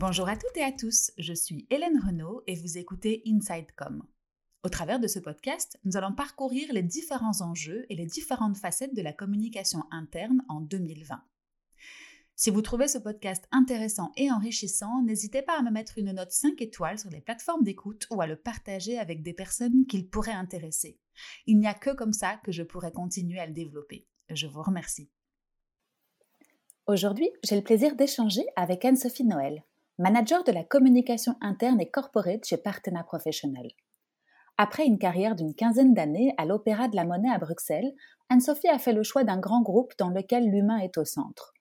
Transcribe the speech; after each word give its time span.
Bonjour 0.00 0.30
à 0.30 0.36
toutes 0.36 0.56
et 0.56 0.62
à 0.62 0.72
tous, 0.72 1.12
je 1.18 1.34
suis 1.34 1.66
Hélène 1.68 2.00
Renaud 2.02 2.42
et 2.46 2.54
vous 2.54 2.78
écoutez 2.78 3.22
InsideCom. 3.26 4.02
Au 4.64 4.70
travers 4.70 4.98
de 4.98 5.06
ce 5.06 5.18
podcast, 5.18 5.78
nous 5.84 5.98
allons 5.98 6.14
parcourir 6.14 6.72
les 6.72 6.82
différents 6.82 7.42
enjeux 7.42 7.84
et 7.90 7.96
les 7.96 8.06
différentes 8.06 8.56
facettes 8.56 8.96
de 8.96 9.02
la 9.02 9.12
communication 9.12 9.82
interne 9.90 10.42
en 10.48 10.62
2020. 10.62 11.22
Si 12.34 12.48
vous 12.48 12.62
trouvez 12.62 12.88
ce 12.88 12.96
podcast 12.96 13.46
intéressant 13.52 14.10
et 14.16 14.32
enrichissant, 14.32 15.02
n'hésitez 15.02 15.42
pas 15.42 15.58
à 15.58 15.62
me 15.62 15.70
mettre 15.70 15.98
une 15.98 16.12
note 16.12 16.32
5 16.32 16.62
étoiles 16.62 16.98
sur 16.98 17.10
les 17.10 17.20
plateformes 17.20 17.62
d'écoute 17.62 18.06
ou 18.10 18.22
à 18.22 18.26
le 18.26 18.36
partager 18.36 18.98
avec 18.98 19.22
des 19.22 19.34
personnes 19.34 19.84
qu'il 19.84 20.08
pourrait 20.08 20.32
intéresser. 20.32 20.98
Il 21.44 21.58
n'y 21.58 21.66
a 21.66 21.74
que 21.74 21.94
comme 21.94 22.14
ça 22.14 22.40
que 22.42 22.52
je 22.52 22.62
pourrai 22.62 22.90
continuer 22.90 23.38
à 23.38 23.46
le 23.46 23.52
développer. 23.52 24.06
Je 24.30 24.46
vous 24.46 24.62
remercie. 24.62 25.10
Aujourd'hui, 26.86 27.28
j'ai 27.44 27.56
le 27.56 27.62
plaisir 27.62 27.96
d'échanger 27.96 28.46
avec 28.56 28.82
Anne-Sophie 28.86 29.24
Noël, 29.24 29.62
manager 30.00 30.42
de 30.44 30.52
la 30.52 30.64
communication 30.64 31.36
interne 31.42 31.78
et 31.78 31.90
corporate 31.90 32.46
chez 32.46 32.56
Partena 32.56 33.04
Professionnel. 33.04 33.68
Après 34.56 34.86
une 34.86 34.98
carrière 34.98 35.34
d'une 35.34 35.54
quinzaine 35.54 35.92
d'années 35.92 36.32
à 36.38 36.46
l'Opéra 36.46 36.88
de 36.88 36.96
la 36.96 37.04
Monnaie 37.04 37.30
à 37.30 37.36
Bruxelles, 37.36 37.92
Anne-Sophie 38.30 38.70
a 38.70 38.78
fait 38.78 38.94
le 38.94 39.02
choix 39.02 39.24
d'un 39.24 39.38
grand 39.38 39.60
groupe 39.60 39.92
dans 39.98 40.08
lequel 40.08 40.48
l'humain 40.50 40.78
est 40.78 40.96
au 40.96 41.04
centre. 41.04 41.52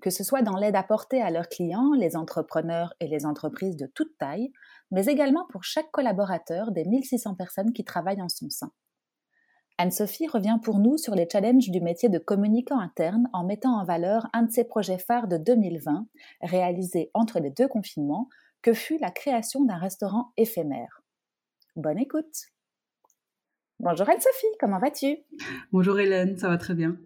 Que 0.00 0.08
ce 0.08 0.24
soit 0.24 0.40
dans 0.40 0.56
l'aide 0.56 0.76
apportée 0.76 1.20
à 1.20 1.30
leurs 1.30 1.50
clients, 1.50 1.92
les 1.92 2.16
entrepreneurs 2.16 2.94
et 3.00 3.06
les 3.06 3.26
entreprises 3.26 3.76
de 3.76 3.86
toute 3.86 4.16
taille, 4.16 4.50
mais 4.90 5.04
également 5.04 5.44
pour 5.50 5.62
chaque 5.62 5.90
collaborateur 5.90 6.72
des 6.72 6.86
1600 6.86 7.34
personnes 7.34 7.74
qui 7.74 7.84
travaillent 7.84 8.22
en 8.22 8.30
son 8.30 8.48
sein. 8.48 8.72
Anne-Sophie 9.76 10.28
revient 10.28 10.58
pour 10.62 10.78
nous 10.78 10.96
sur 10.96 11.16
les 11.16 11.28
challenges 11.30 11.70
du 11.70 11.80
métier 11.80 12.08
de 12.08 12.18
communicant 12.18 12.78
interne 12.78 13.28
en 13.32 13.44
mettant 13.44 13.76
en 13.80 13.84
valeur 13.84 14.28
un 14.32 14.44
de 14.44 14.50
ses 14.52 14.64
projets 14.64 14.98
phares 14.98 15.26
de 15.26 15.36
2020, 15.36 16.06
réalisé 16.42 17.10
entre 17.12 17.40
les 17.40 17.50
deux 17.50 17.66
confinements, 17.66 18.28
que 18.62 18.72
fut 18.72 18.98
la 18.98 19.10
création 19.10 19.64
d'un 19.64 19.76
restaurant 19.76 20.32
éphémère. 20.36 21.02
Bonne 21.74 21.98
écoute. 21.98 22.52
Bonjour 23.80 24.08
Anne-Sophie, 24.08 24.46
comment 24.60 24.78
vas-tu? 24.78 25.16
Bonjour 25.72 25.98
Hélène, 25.98 26.38
ça 26.38 26.48
va 26.48 26.56
très 26.56 26.74
bien. 26.74 26.96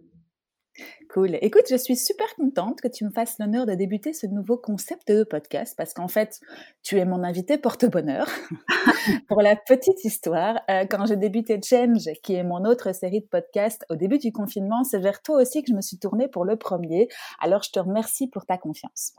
Cool. 1.12 1.38
Écoute, 1.40 1.64
je 1.70 1.76
suis 1.76 1.96
super 1.96 2.26
contente 2.36 2.82
que 2.82 2.88
tu 2.88 3.04
me 3.04 3.10
fasses 3.10 3.36
l'honneur 3.38 3.64
de 3.64 3.72
débuter 3.72 4.12
ce 4.12 4.26
nouveau 4.26 4.58
concept 4.58 5.08
de 5.08 5.24
podcast 5.24 5.74
parce 5.76 5.94
qu'en 5.94 6.08
fait, 6.08 6.38
tu 6.82 6.98
es 6.98 7.06
mon 7.06 7.24
invité 7.24 7.56
porte-bonheur. 7.56 8.28
Pour 9.28 9.40
la 9.40 9.56
petite 9.56 10.04
histoire, 10.04 10.60
euh, 10.70 10.84
quand 10.84 11.06
j'ai 11.06 11.16
débuté 11.16 11.58
Change, 11.64 12.10
qui 12.22 12.34
est 12.34 12.44
mon 12.44 12.64
autre 12.64 12.94
série 12.94 13.20
de 13.22 13.26
podcasts 13.26 13.86
au 13.88 13.96
début 13.96 14.18
du 14.18 14.32
confinement, 14.32 14.84
c'est 14.84 14.98
vers 14.98 15.22
toi 15.22 15.40
aussi 15.40 15.62
que 15.62 15.68
je 15.70 15.74
me 15.74 15.80
suis 15.80 15.98
tournée 15.98 16.28
pour 16.28 16.44
le 16.44 16.56
premier. 16.56 17.08
Alors, 17.40 17.62
je 17.62 17.70
te 17.70 17.80
remercie 17.80 18.28
pour 18.28 18.44
ta 18.44 18.58
confiance. 18.58 19.14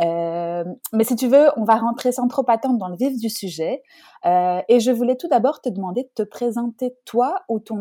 Euh, 0.00 0.64
mais 0.94 1.04
si 1.04 1.16
tu 1.16 1.28
veux, 1.28 1.48
on 1.56 1.64
va 1.64 1.76
rentrer 1.76 2.12
sans 2.12 2.28
trop 2.28 2.44
attendre 2.48 2.78
dans 2.78 2.88
le 2.88 2.96
vif 2.96 3.16
du 3.18 3.28
sujet. 3.28 3.82
Euh, 4.24 4.60
et 4.68 4.80
je 4.80 4.90
voulais 4.90 5.16
tout 5.16 5.28
d'abord 5.28 5.60
te 5.60 5.68
demander 5.68 6.04
de 6.04 6.10
te 6.14 6.22
présenter 6.22 6.96
toi 7.04 7.42
ou 7.48 7.60
ton 7.60 7.76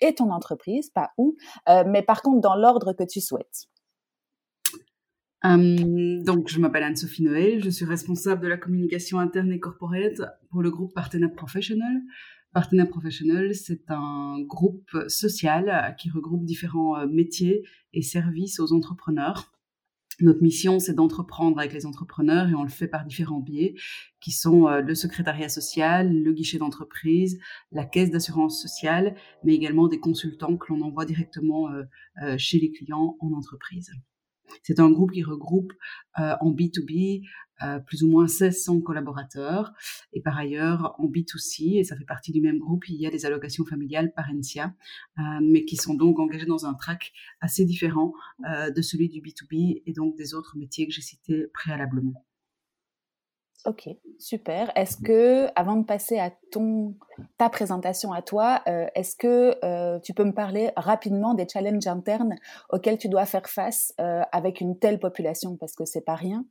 et 0.00 0.14
ton 0.14 0.30
entreprise, 0.30 0.90
pas 0.90 1.10
où, 1.16 1.36
mais 1.86 2.02
par 2.02 2.22
contre 2.22 2.40
dans 2.40 2.54
l'ordre 2.58 2.92
que 2.92 3.04
tu 3.04 3.20
souhaites. 3.20 3.68
Hum, 5.44 6.24
donc, 6.24 6.48
je 6.48 6.58
m'appelle 6.58 6.82
Anne-Sophie 6.82 7.22
Noël, 7.22 7.62
je 7.62 7.70
suis 7.70 7.84
responsable 7.84 8.42
de 8.42 8.48
la 8.48 8.56
communication 8.56 9.20
interne 9.20 9.52
et 9.52 9.60
corporate 9.60 10.20
pour 10.50 10.62
le 10.62 10.70
groupe 10.70 10.92
Partenaire 10.94 11.32
Professionnel. 11.32 12.02
Partenaire 12.52 12.88
Professionnel, 12.88 13.54
c'est 13.54 13.88
un 13.88 14.40
groupe 14.40 14.90
social 15.06 15.94
qui 15.98 16.10
regroupe 16.10 16.44
différents 16.44 16.98
euh, 16.98 17.06
métiers 17.06 17.62
et 17.92 18.02
services 18.02 18.58
aux 18.58 18.72
entrepreneurs. 18.72 19.52
Notre 20.20 20.42
mission, 20.42 20.80
c'est 20.80 20.94
d'entreprendre 20.94 21.60
avec 21.60 21.72
les 21.72 21.86
entrepreneurs 21.86 22.48
et 22.48 22.54
on 22.54 22.64
le 22.64 22.68
fait 22.68 22.88
par 22.88 23.04
différents 23.04 23.40
biais 23.40 23.74
qui 24.20 24.32
sont 24.32 24.66
euh, 24.66 24.80
le 24.80 24.94
secrétariat 24.96 25.48
social, 25.48 26.12
le 26.12 26.32
guichet 26.32 26.58
d'entreprise, 26.58 27.38
la 27.70 27.84
caisse 27.84 28.10
d'assurance 28.10 28.60
sociale, 28.60 29.14
mais 29.44 29.54
également 29.54 29.86
des 29.86 30.00
consultants 30.00 30.56
que 30.56 30.72
l'on 30.72 30.80
envoie 30.80 31.04
directement 31.04 31.70
euh, 31.70 31.84
euh, 32.24 32.36
chez 32.36 32.58
les 32.58 32.72
clients 32.72 33.16
en 33.20 33.32
entreprise. 33.32 33.92
C'est 34.62 34.80
un 34.80 34.90
groupe 34.90 35.12
qui 35.12 35.22
regroupe 35.22 35.72
en 36.16 36.52
B2B 36.52 37.22
euh, 37.62 37.80
plus 37.80 38.04
ou 38.04 38.08
moins 38.08 38.26
1600 38.26 38.82
collaborateurs. 38.82 39.72
Et 40.12 40.20
par 40.20 40.38
ailleurs, 40.38 40.94
en 40.98 41.08
B2C, 41.08 41.80
et 41.80 41.84
ça 41.84 41.96
fait 41.96 42.04
partie 42.04 42.30
du 42.30 42.40
même 42.40 42.58
groupe, 42.58 42.88
il 42.88 42.94
y 42.94 43.06
a 43.06 43.10
des 43.10 43.26
allocations 43.26 43.64
familiales 43.64 44.12
Parentia, 44.14 44.74
euh, 45.18 45.22
mais 45.42 45.64
qui 45.64 45.74
sont 45.74 45.94
donc 45.94 46.20
engagées 46.20 46.46
dans 46.46 46.66
un 46.66 46.74
track 46.74 47.12
assez 47.40 47.64
différent 47.64 48.12
euh, 48.48 48.70
de 48.70 48.80
celui 48.80 49.08
du 49.08 49.20
B2B 49.20 49.82
et 49.84 49.92
donc 49.92 50.16
des 50.16 50.34
autres 50.34 50.56
métiers 50.56 50.86
que 50.86 50.92
j'ai 50.92 51.02
cités 51.02 51.46
préalablement. 51.52 52.24
Ok, 53.66 53.88
super. 54.18 54.70
Est-ce 54.76 54.96
que, 54.96 55.48
avant 55.56 55.76
de 55.76 55.84
passer 55.84 56.18
à 56.18 56.30
ton, 56.52 56.94
ta 57.38 57.48
présentation 57.48 58.12
à 58.12 58.22
toi, 58.22 58.62
euh, 58.68 58.86
est-ce 58.94 59.16
que 59.16 59.56
euh, 59.64 59.98
tu 59.98 60.14
peux 60.14 60.24
me 60.24 60.32
parler 60.32 60.70
rapidement 60.76 61.34
des 61.34 61.46
challenges 61.48 61.86
internes 61.86 62.36
auxquels 62.70 62.98
tu 62.98 63.08
dois 63.08 63.26
faire 63.26 63.48
face 63.48 63.92
euh, 64.00 64.22
avec 64.30 64.60
une 64.60 64.78
telle 64.78 65.00
population? 65.00 65.56
Parce 65.56 65.74
que 65.74 65.84
c'est 65.84 66.04
pas 66.04 66.14
rien. 66.14 66.44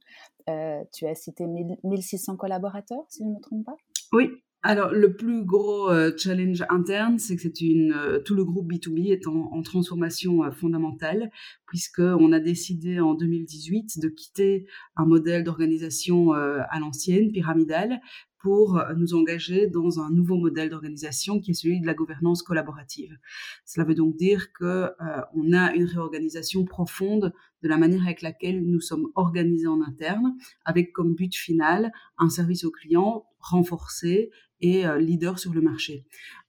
tu 0.94 1.08
as 1.08 1.16
cité 1.16 1.46
1600 1.48 2.36
collaborateurs, 2.36 3.06
si 3.08 3.24
je 3.24 3.30
ne 3.30 3.36
me 3.36 3.42
trompe 3.42 3.66
pas? 3.66 3.76
Oui, 4.12 4.30
alors, 4.64 4.92
le 4.92 5.16
plus 5.16 5.46
gros 5.46 5.90
euh, 5.90 6.12
challenge 6.18 6.64
interne, 6.70 7.20
c'est 7.20 7.36
que 7.36 7.44
c'est 7.44 7.62
une 7.62 7.94
euh, 7.94 8.20
tout 8.20 8.34
le 8.34 8.44
groupe 8.44 8.72
B2B 8.72 9.12
est 9.12 9.28
en, 9.28 9.62
transformation 9.62 10.44
euh, 10.44 10.52
fondamentale, 10.52 11.30
puisque 11.68 12.00
on 12.00 12.32
a 12.32 12.40
décidé 12.40 13.00
en 13.00 13.14
2018 13.14 14.00
de 14.00 14.10
quitter 14.10 14.66
un 14.96 15.06
modèle 15.06 15.44
d'organisation 15.44 16.32
à 16.32 16.80
l'ancienne, 16.80 17.32
pyramidale, 17.32 18.00
pour 18.40 18.82
nous 18.96 19.14
engager 19.14 19.68
dans 19.68 20.00
un 20.00 20.10
nouveau 20.12 20.38
modèle 20.38 20.70
d'organisation 20.70 21.40
qui 21.40 21.52
est 21.52 21.54
celui 21.54 21.82
de 21.82 21.86
la 21.86 21.94
gouvernance 21.94 22.42
collaborative. 22.44 23.18
Cela 23.66 23.86
veut 23.86 23.96
donc 23.96 24.16
dire 24.16 24.54
que 24.54 24.90
on 25.34 25.54
a 25.54 25.74
une 25.74 25.84
réorganisation 25.84 26.64
profonde 26.64 27.34
de 27.64 27.68
la 27.68 27.78
manière 27.78 28.04
avec 28.04 28.22
laquelle 28.22 28.64
nous 28.64 28.80
sommes 28.80 29.08
organisés 29.16 29.68
en 29.68 29.82
interne, 29.82 30.38
avec 30.64 30.94
comme 30.94 31.16
but 31.16 31.36
final 31.36 31.92
un 32.18 32.30
service 32.30 32.64
aux 32.64 32.72
clients 32.72 33.26
renforcé 33.40 34.32
et 34.62 34.86
euh, 34.86 34.98
leader 34.98 35.40
sur 35.40 35.54
le 35.54 35.62
marché. 35.62 36.06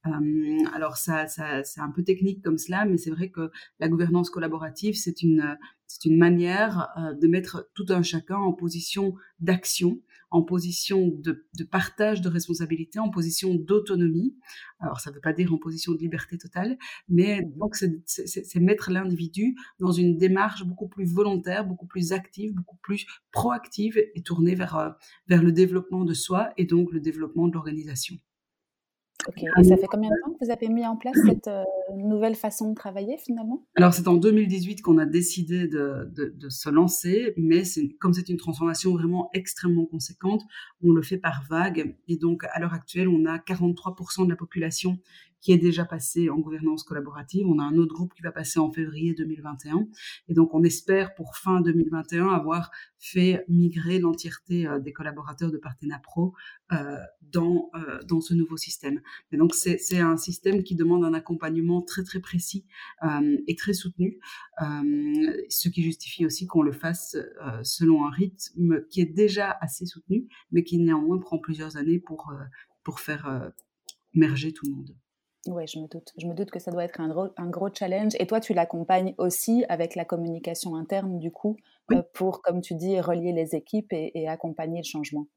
Euh, 0.07 0.65
alors 0.75 0.97
ça, 0.97 1.27
ça 1.27 1.63
c'est 1.65 1.81
un 1.81 1.91
peu 1.91 2.03
technique 2.03 2.43
comme 2.43 2.59
cela, 2.59 2.85
mais 2.85 2.97
c'est 2.97 3.11
vrai 3.11 3.31
que 3.31 3.51
la 3.81 3.89
gouvernance 3.89 4.31
collaborative, 4.31 4.95
c'est 4.95 5.23
une, 5.23 5.57
c'est 5.87 6.05
une 6.05 6.19
manière 6.19 6.89
euh, 6.99 7.15
de 7.15 7.29
mettre 7.29 7.69
tout 7.75 7.87
un 7.89 8.03
chacun 8.03 8.37
en 8.37 8.53
position 8.53 9.15
d'action 9.41 10.01
en 10.31 10.43
position 10.43 11.09
de, 11.09 11.47
de, 11.57 11.65
partage 11.65 12.21
de 12.21 12.29
responsabilités, 12.29 12.99
en 12.99 13.11
position 13.11 13.55
d'autonomie. 13.55 14.37
Alors, 14.81 15.01
ça 15.01 15.11
ne 15.11 15.15
veut 15.15 15.21
pas 15.21 15.33
dire 15.33 15.53
en 15.53 15.59
position 15.59 15.93
de 15.93 15.99
liberté 15.99 16.39
totale, 16.39 16.79
mais 17.09 17.43
donc 17.57 17.77
c'est 17.77 18.61
mettre 18.61 18.91
l'individu 18.91 19.57
dans 19.81 19.93
une 19.93 20.19
démarche 20.19 20.65
beaucoup 20.65 20.89
plus 20.89 21.13
volontaire, 21.13 21.67
beaucoup 21.67 21.87
plus 21.87 22.13
active, 22.13 22.55
beaucoup 22.55 22.79
plus 22.83 23.07
proactive 23.33 23.97
et 23.97 24.23
tournée 24.23 24.55
vers, 24.55 24.77
euh, 24.77 24.91
vers 25.29 25.43
le 25.43 25.53
développement 25.53 26.05
de 26.05 26.15
soi 26.15 26.51
et 26.57 26.65
donc 26.65 26.93
le 26.93 27.01
développement 27.01 27.49
de 27.49 27.55
l'organisation. 27.55 28.19
Ok. 29.29 29.43
Et 29.43 29.65
ça 29.65 29.77
fait 29.77 29.87
combien 29.87 30.09
de 30.09 30.15
temps 30.25 30.33
que 30.33 30.45
vous 30.45 30.51
avez 30.51 30.69
mis 30.69 30.87
en 30.87 30.97
place 30.97 31.17
cette 31.27 31.49
euh, 31.49 31.63
nouvelle 31.95 32.35
façon 32.35 32.71
de 32.71 32.75
travailler 32.75 33.19
finalement? 33.19 33.63
Alors 33.77 33.93
c'est 33.93 34.09
en 34.09 34.15
2018 34.15 34.81
qu'on 34.81 34.97
a 34.97 35.05
décidé 35.05 35.69
de, 35.69 36.11
de, 36.15 36.33
de, 36.35 36.49
se 36.49 36.71
lancer, 36.71 37.35
mais 37.37 37.63
comme 38.01 38.15
c'est 38.15 38.31
une 38.31 38.39
transformation 38.39 38.93
vraiment 38.93 39.29
extrêmement 39.35 39.85
conséquente, 39.85 40.43
on 40.83 40.93
le 40.93 41.03
fait 41.03 41.19
par 41.19 41.45
vague. 41.51 41.95
Et 42.09 42.17
donc 42.17 42.45
à 42.53 42.59
l'heure 42.59 42.73
actuelle, 42.73 43.09
on 43.09 43.27
a 43.27 43.37
43% 43.37 44.25
de 44.25 44.31
la 44.31 44.37
population 44.37 44.99
qui 45.41 45.53
est 45.53 45.59
déjà 45.59 45.85
passé 45.85 46.31
en 46.31 46.39
gouvernance 46.39 46.83
collaborative. 46.83 47.47
On 47.47 47.59
a 47.59 47.63
un 47.63 47.77
autre 47.77 47.95
groupe 47.95 48.15
qui 48.15 48.23
va 48.23 48.33
passer 48.33 48.59
en 48.59 48.73
février 48.73 49.15
2021. 49.15 49.87
Et 50.29 50.35
donc, 50.35 50.55
on 50.55 50.63
espère 50.63 51.15
pour 51.15 51.37
fin 51.37 51.61
2021 51.61 52.29
avoir 52.29 52.71
fait 52.99 53.45
migrer 53.49 53.99
l'entièreté 53.99 54.67
euh, 54.67 54.79
des 54.79 54.93
collaborateurs 54.93 55.51
de 55.51 55.59
Partena 55.59 55.99
Pro 55.99 56.35
euh, 56.73 56.97
dans, 57.23 57.71
euh, 57.75 58.01
dans 58.05 58.21
ce 58.21 58.35
nouveau 58.35 58.57
système. 58.57 59.01
Et 59.33 59.37
donc, 59.37 59.55
c'est 59.55 59.99
un 59.99 60.17
système 60.17 60.63
qui 60.63 60.75
demande 60.75 61.05
un 61.05 61.15
accompagnement 61.15 61.83
très, 61.83 62.03
très 62.03 62.21
précis 62.21 62.65
et 63.47 63.55
très 63.57 63.73
soutenu, 63.73 64.19
ce 64.61 65.69
qui 65.69 65.83
justifie 65.83 66.25
aussi 66.25 66.47
qu'on 66.47 66.63
le 66.63 66.73
fasse 66.73 67.17
selon 67.63 68.07
un 68.07 68.11
rythme 68.11 68.85
qui 68.89 69.01
est 69.01 69.07
déjà 69.07 69.57
assez 69.61 69.87
soutenu, 69.87 70.27
mais 70.51 70.65
qui 70.65 70.79
néanmoins 70.79 71.19
prend 71.19 71.39
plusieurs 71.39 71.77
années 71.77 71.99
pour, 71.99 72.33
pour 72.83 73.01
faire 73.01 73.53
merger 74.15 74.53
tout 74.53 74.67
le 74.67 74.73
monde. 74.73 74.97
Oui, 75.47 75.67
je 75.67 75.79
me 75.79 75.87
doute. 75.87 76.13
Je 76.19 76.27
me 76.27 76.35
doute 76.35 76.51
que 76.51 76.59
ça 76.59 76.71
doit 76.71 76.85
être 76.85 77.01
un 77.01 77.09
gros, 77.09 77.29
un 77.37 77.49
gros 77.49 77.69
challenge. 77.73 78.13
Et 78.19 78.27
toi, 78.27 78.41
tu 78.41 78.55
l'accompagnes 78.55 79.15
aussi 79.19 79.65
avec 79.69 79.95
la 79.95 80.05
communication 80.05 80.75
interne, 80.75 81.19
du 81.19 81.31
coup, 81.31 81.57
euh, 81.93 82.03
pour, 82.13 82.43
comme 82.43 82.61
tu 82.61 82.75
dis, 82.75 83.01
relier 83.01 83.33
les 83.33 83.55
équipes 83.55 83.93
et, 83.93 84.29
accompagner 84.29 84.81
le 84.81 84.89
changement. 84.89 85.29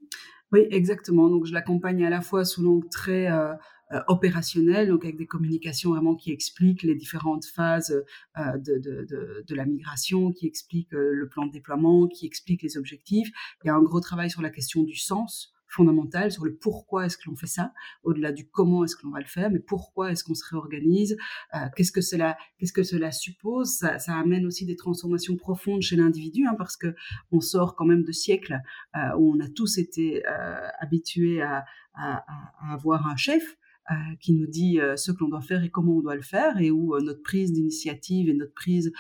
Oui, 0.52 0.68
exactement. 0.72 1.30
Donc, 1.30 1.46
je 1.46 1.54
l'accompagne 1.54 2.04
à 2.04 2.10
la 2.10 2.22
fois 2.22 2.46
sous 2.46 2.64
l'angle 2.64 2.90
très 2.90 3.32
euh, 3.32 3.54
euh, 3.92 4.02
opérationnel, 4.08 4.90
donc 4.90 5.06
avec 5.06 5.18
des 5.18 5.28
communications 5.28 5.92
vraiment 5.92 6.16
qui 6.16 6.32
expliquent 6.32 6.84
les 6.84 6.96
différentes 6.96 7.46
phases 7.46 8.04
de, 8.36 8.58
de, 8.58 9.06
de, 9.06 9.46
de, 9.48 9.56
la 9.56 9.66
migration, 9.66 10.32
qui 10.32 10.48
expliquent 10.48 10.92
le 10.92 11.30
plan 11.30 11.46
de 11.46 11.52
déploiement, 11.52 12.08
qui 12.08 12.26
expliquent 12.26 12.64
les 12.64 12.76
objectifs. 12.76 13.32
Il 13.64 13.68
y 13.68 13.70
a 13.70 13.76
un 13.76 13.84
gros 13.84 14.02
travail 14.02 14.30
sur 14.30 14.42
la 14.42 14.50
question 14.50 14.84
du 14.84 14.96
sens 14.96 15.54
fondamentale 15.72 16.32
sur 16.32 16.46
le 16.46 16.56
pourquoi 16.56 17.06
est-ce 17.06 17.18
que 17.18 17.30
l'on 17.30 17.36
fait 17.36 17.48
ça, 17.48 17.74
au-delà 18.04 18.32
du 18.32 18.48
comment 18.48 18.84
est-ce 18.84 18.96
que 18.96 19.04
l'on 19.04 19.12
va 19.12 19.20
le 19.20 19.26
faire, 19.26 19.50
mais 19.50 19.60
pourquoi 19.60 20.12
est-ce 20.12 20.24
qu'on 20.24 20.36
se 20.36 20.44
réorganise, 20.50 21.18
euh, 21.56 21.60
qu'est-ce 21.76 21.92
que 21.92 22.02
cela, 22.02 22.38
qu'est-ce 22.58 22.74
que 22.74 22.84
cela 22.84 23.12
suppose. 23.12 23.78
Ça, 23.78 24.00
ça, 24.00 24.16
amène 24.16 24.46
aussi 24.46 24.66
des 24.66 24.76
transformations 24.76 25.38
profondes 25.38 25.82
chez 25.82 25.96
l'individu, 25.96 26.46
hein, 26.46 26.56
parce 26.58 26.78
que 26.78 26.94
on 27.32 27.40
sort 27.40 27.76
quand 27.76 27.86
même 27.86 28.04
de 28.04 28.12
siècles 28.12 28.60
euh, 28.96 29.16
où 29.18 29.34
on 29.36 29.40
a 29.40 29.48
tous 29.48 29.78
été 29.78 30.24
euh, 30.28 30.68
habitués 30.80 31.42
à, 31.42 31.66
à, 31.94 32.24
à, 32.28 32.74
avoir 32.74 33.08
un 33.08 33.16
chef. 33.16 33.58
Euh, 33.92 34.16
qui 34.22 34.34
nous 34.34 34.48
dit 34.48 34.80
euh, 34.80 34.96
ce 34.96 35.12
que 35.12 35.18
l'on 35.20 35.28
doit 35.28 35.42
faire 35.42 35.64
et 35.64 35.70
comment 35.70 35.98
on 35.98 36.02
doit 36.02 36.16
le 36.16 36.22
faire, 36.22 36.62
et 36.62 36.72
où 36.72 36.96
euh, 36.96 37.02
notre 37.02 37.22
prise 37.24 37.52
d'initiative 37.52 38.30
et 38.30 38.34
notre 38.34 38.54
prise 38.54 38.94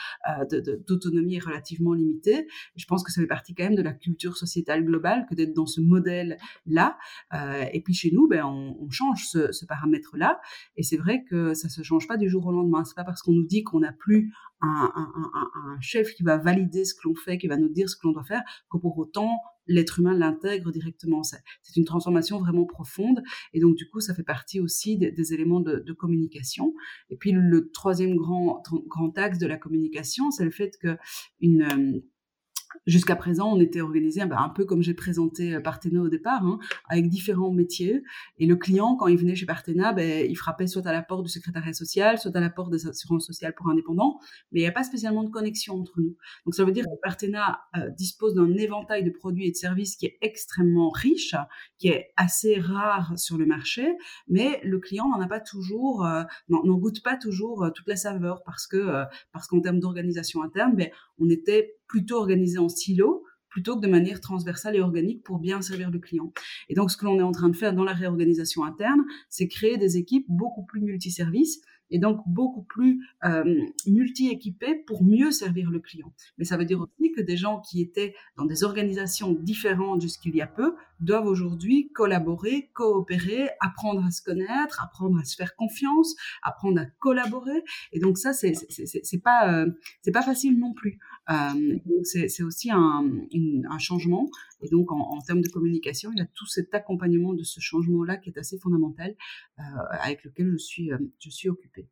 d'autonomie 0.87 1.35
est 1.35 1.43
relativement 1.43 1.93
limitée. 1.93 2.47
je 2.75 2.85
pense 2.87 3.03
que 3.03 3.11
ça 3.11 3.21
fait 3.21 3.27
partie 3.27 3.53
quand 3.53 3.63
même 3.63 3.75
de 3.75 3.81
la 3.81 3.93
culture 3.93 4.35
sociétale 4.35 4.83
globale 4.83 5.27
que 5.29 5.35
d'être 5.35 5.53
dans 5.53 5.65
ce 5.65 5.79
modèle-là. 5.81 6.97
et 7.71 7.81
puis 7.81 7.93
chez 7.93 8.11
nous, 8.11 8.27
ben, 8.27 8.43
on, 8.43 8.89
change 8.89 9.27
ce, 9.27 9.65
paramètre-là, 9.65 10.41
et 10.75 10.83
c'est 10.83 10.97
vrai 10.97 11.23
que 11.23 11.53
ça 11.53 11.69
se 11.69 11.83
change 11.83 12.07
pas 12.07 12.17
du 12.17 12.29
jour 12.29 12.45
au 12.47 12.51
lendemain. 12.51 12.83
C'est 12.83 12.95
pas 12.95 13.03
parce 13.03 13.21
qu'on 13.21 13.33
nous 13.33 13.45
dit 13.45 13.63
qu'on 13.63 13.79
n'a 13.79 13.93
plus 13.93 14.33
un, 14.61 14.91
un, 14.95 15.79
chef 15.79 16.13
qui 16.13 16.23
va 16.23 16.37
valider 16.37 16.85
ce 16.85 16.93
que 16.93 17.07
l'on 17.07 17.15
fait, 17.15 17.37
qui 17.37 17.47
va 17.47 17.57
nous 17.57 17.69
dire 17.69 17.89
ce 17.89 17.95
que 17.95 18.07
l'on 18.07 18.13
doit 18.13 18.23
faire, 18.23 18.43
que 18.69 18.77
pour 18.77 18.97
autant 18.97 19.39
l'être 19.67 19.99
humain 19.99 20.13
l'intègre 20.13 20.71
directement. 20.71 21.23
C'est 21.23 21.75
une 21.75 21.85
transformation 21.85 22.39
vraiment 22.39 22.65
profonde 22.65 23.21
et 23.53 23.59
donc 23.59 23.75
du 23.75 23.87
coup 23.89 23.99
ça 23.99 24.13
fait 24.13 24.23
partie 24.23 24.59
aussi 24.59 24.97
des, 24.97 25.33
éléments 25.33 25.59
de, 25.61 25.79
de, 25.79 25.93
communication. 25.93 26.73
Et 27.09 27.17
puis 27.17 27.31
le 27.31 27.71
troisième 27.71 28.15
grand 28.15 28.63
grand 28.87 29.17
axe 29.17 29.37
de 29.37 29.47
la 29.47 29.57
communication, 29.57 30.31
c'est 30.31 30.45
le 30.45 30.51
fait 30.51 30.77
que 30.79 30.97
une 31.39 31.61
euh, 31.63 32.01
Jusqu'à 32.87 33.15
présent, 33.15 33.53
on 33.53 33.59
était 33.59 33.81
organisé 33.81 34.25
bah, 34.25 34.39
un 34.39 34.49
peu 34.49 34.65
comme 34.65 34.81
j'ai 34.81 34.95
présenté 34.95 35.53
euh, 35.53 35.59
Partena 35.59 36.01
au 36.01 36.09
départ, 36.09 36.43
hein, 36.43 36.57
avec 36.89 37.09
différents 37.09 37.51
métiers. 37.51 38.01
Et 38.39 38.47
le 38.47 38.55
client, 38.55 38.95
quand 38.95 39.05
il 39.07 39.17
venait 39.17 39.35
chez 39.35 39.45
Partena, 39.45 39.93
ben, 39.93 40.25
il 40.27 40.35
frappait 40.35 40.65
soit 40.65 40.87
à 40.87 40.91
la 40.91 41.03
porte 41.03 41.23
du 41.23 41.29
secrétariat 41.29 41.73
social, 41.73 42.17
soit 42.17 42.35
à 42.35 42.39
la 42.39 42.49
porte 42.49 42.71
des 42.71 42.87
assurances 42.87 43.27
sociales 43.27 43.53
pour 43.53 43.69
indépendants, 43.69 44.19
mais 44.51 44.61
il 44.61 44.63
n'y 44.63 44.67
a 44.67 44.71
pas 44.71 44.83
spécialement 44.83 45.23
de 45.23 45.29
connexion 45.29 45.79
entre 45.79 46.01
nous. 46.01 46.15
Donc 46.45 46.55
ça 46.55 46.65
veut 46.65 46.71
dire 46.71 46.85
que 46.85 46.99
Partena 47.03 47.61
euh, 47.77 47.89
dispose 47.91 48.33
d'un 48.33 48.51
éventail 48.55 49.03
de 49.03 49.11
produits 49.11 49.45
et 49.45 49.51
de 49.51 49.55
services 49.55 49.95
qui 49.95 50.07
est 50.07 50.17
extrêmement 50.21 50.89
riche, 50.89 51.35
qui 51.77 51.89
est 51.89 52.11
assez 52.17 52.59
rare 52.59 53.13
sur 53.15 53.37
le 53.37 53.45
marché, 53.45 53.95
mais 54.27 54.59
le 54.63 54.79
client 54.79 55.07
n'en 55.07 55.21
a 55.21 55.27
pas 55.27 55.39
toujours, 55.39 56.03
euh, 56.03 56.23
n'en 56.49 56.77
goûte 56.77 57.03
pas 57.03 57.15
toujours 57.15 57.69
toute 57.75 57.87
la 57.87 57.95
saveur 57.95 58.41
parce 58.43 58.65
que 58.65 59.03
parce 59.31 59.47
qu'en 59.47 59.61
termes 59.61 59.79
d'organisation 59.79 60.41
interne, 60.41 60.75
ben, 60.75 60.89
on 61.19 61.29
était 61.29 61.75
plutôt 61.91 62.15
organisé 62.15 62.57
en 62.57 62.69
silo 62.69 63.25
plutôt 63.49 63.75
que 63.75 63.81
de 63.81 63.91
manière 63.91 64.21
transversale 64.21 64.77
et 64.77 64.79
organique 64.79 65.23
pour 65.23 65.37
bien 65.37 65.61
servir 65.61 65.91
le 65.91 65.99
client. 65.99 66.31
Et 66.69 66.73
donc, 66.73 66.89
ce 66.89 66.95
que 66.95 67.03
l'on 67.03 67.19
est 67.19 67.23
en 67.23 67.33
train 67.33 67.49
de 67.49 67.55
faire 67.55 67.73
dans 67.73 67.83
la 67.83 67.91
réorganisation 67.91 68.63
interne, 68.63 69.03
c'est 69.29 69.49
créer 69.49 69.77
des 69.77 69.97
équipes 69.97 70.25
beaucoup 70.29 70.63
plus 70.63 70.79
multiservices 70.79 71.61
et 71.91 71.99
donc 71.99 72.21
beaucoup 72.25 72.63
plus 72.63 73.05
euh, 73.23 73.43
multi-équipés 73.85 74.75
pour 74.87 75.03
mieux 75.03 75.31
servir 75.31 75.69
le 75.69 75.79
client. 75.79 76.11
Mais 76.37 76.45
ça 76.45 76.57
veut 76.57 76.65
dire 76.65 76.81
aussi 76.81 77.11
que 77.11 77.21
des 77.21 77.37
gens 77.37 77.59
qui 77.59 77.81
étaient 77.81 78.15
dans 78.37 78.45
des 78.45 78.63
organisations 78.63 79.33
différentes 79.33 80.01
jusqu'il 80.01 80.35
y 80.35 80.41
a 80.41 80.47
peu 80.47 80.75
doivent 80.99 81.27
aujourd'hui 81.27 81.91
collaborer, 81.93 82.69
coopérer, 82.73 83.49
apprendre 83.59 84.05
à 84.05 84.11
se 84.11 84.21
connaître, 84.21 84.83
apprendre 84.83 85.19
à 85.19 85.23
se 85.23 85.35
faire 85.35 85.55
confiance, 85.55 86.15
apprendre 86.43 86.81
à 86.81 86.85
collaborer. 86.99 87.63
Et 87.91 87.99
donc 87.99 88.17
ça, 88.17 88.33
c'est 88.33 88.53
c'est 88.53 89.21
pas 89.21 89.51
euh, 89.53 89.69
c'est 90.01 90.11
pas 90.11 90.21
facile 90.21 90.57
non 90.59 90.73
plus. 90.73 90.99
Euh, 91.29 91.77
c'est 92.03 92.43
aussi 92.43 92.71
un, 92.71 93.05
un, 93.69 93.77
changement. 93.77 94.29
Et 94.61 94.69
donc, 94.69 94.91
en, 94.91 95.19
termes 95.21 95.41
de 95.41 95.49
communication, 95.49 96.11
il 96.13 96.19
y 96.19 96.21
a 96.21 96.27
tout 96.33 96.45
cet 96.45 96.73
accompagnement 96.73 97.33
de 97.33 97.43
ce 97.43 97.59
changement-là 97.59 98.17
qui 98.17 98.29
est 98.29 98.37
assez 98.37 98.57
fondamental, 98.57 99.15
euh, 99.59 99.63
avec 100.01 100.23
lequel 100.23 100.51
je 100.51 100.57
suis, 100.57 100.91
euh, 100.91 100.97
je 101.19 101.29
suis 101.29 101.49
occupée. 101.49 101.87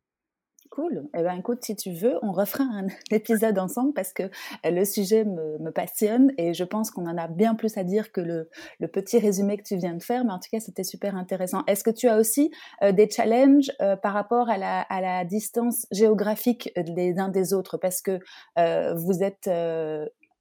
Cool. 0.70 1.08
Eh 1.16 1.22
bien, 1.22 1.36
écoute, 1.36 1.64
si 1.64 1.74
tu 1.74 1.92
veux, 1.92 2.14
on 2.22 2.30
refera 2.30 2.62
un 2.62 2.86
épisode 3.10 3.58
ensemble 3.58 3.92
parce 3.92 4.12
que 4.12 4.22
euh, 4.22 4.70
le 4.70 4.84
sujet 4.84 5.24
me, 5.24 5.70
passionne 5.72 6.32
et 6.38 6.54
je 6.54 6.62
pense 6.62 6.92
qu'on 6.92 7.08
en 7.08 7.18
a 7.18 7.26
bien 7.26 7.56
plus 7.56 7.76
à 7.76 7.82
dire 7.82 8.12
que 8.12 8.20
le, 8.20 8.48
le, 8.78 8.86
petit 8.86 9.18
résumé 9.18 9.56
que 9.56 9.64
tu 9.64 9.76
viens 9.76 9.94
de 9.94 10.02
faire. 10.02 10.24
Mais 10.24 10.32
en 10.32 10.38
tout 10.38 10.48
cas, 10.52 10.60
c'était 10.60 10.84
super 10.84 11.16
intéressant. 11.16 11.64
Est-ce 11.66 11.82
que 11.82 11.90
tu 11.90 12.06
as 12.06 12.16
aussi 12.18 12.52
des 12.82 13.10
challenges 13.10 13.72
par 14.02 14.12
rapport 14.12 14.48
à 14.48 14.58
la, 14.58 14.82
à 14.82 15.00
la, 15.00 15.24
distance 15.24 15.86
géographique 15.90 16.70
des 16.76 17.18
uns 17.18 17.30
des 17.30 17.52
autres? 17.52 17.76
Parce 17.76 18.00
que 18.00 18.20
vous 18.56 19.22
êtes 19.22 19.48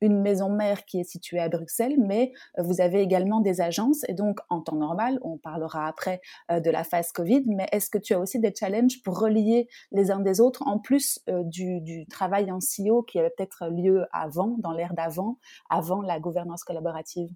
une 0.02 0.22
maison 0.22 0.50
mère 0.50 0.86
qui 0.86 1.00
est 1.00 1.04
située 1.04 1.40
à 1.40 1.50
Bruxelles, 1.50 1.96
mais 2.00 2.32
euh, 2.58 2.64
vous 2.64 2.82
avez 2.82 3.02
également 3.02 3.42
des 3.42 3.62
agences. 3.62 4.04
Et 4.08 4.14
donc, 4.14 4.40
en 4.50 4.62
temps 4.62 4.76
normal, 4.76 5.20
on 5.22 5.38
parlera 5.38 5.88
après 5.88 6.22
euh, 6.52 6.60
de 6.60 6.70
la 6.70 6.84
phase 6.84 7.12
Covid, 7.12 7.44
mais 7.48 7.68
est-ce 7.72 7.90
que 7.90 7.98
tu 7.98 8.14
as 8.14 8.20
aussi 8.20 8.40
des 8.40 8.54
challenges 8.54 9.02
pour 9.04 9.20
relier 9.20 9.68
les 9.92 10.12
uns 10.12 10.20
des 10.20 10.42
autres, 10.42 10.64
en 10.66 10.80
plus 10.80 11.20
euh, 11.30 11.44
du, 11.44 11.82
du, 11.82 12.06
travail 12.08 12.52
en 12.52 12.60
CEO 12.60 13.04
qui 13.04 13.20
avait 13.20 13.32
peut-être 13.36 13.68
lieu 13.68 14.06
avant, 14.12 14.56
dans 14.60 14.72
l'ère 14.72 14.94
d'avant, 14.94 15.38
avant 15.70 16.02
la 16.02 16.20
gouvernance 16.20 16.64
collaborative? 16.64 17.30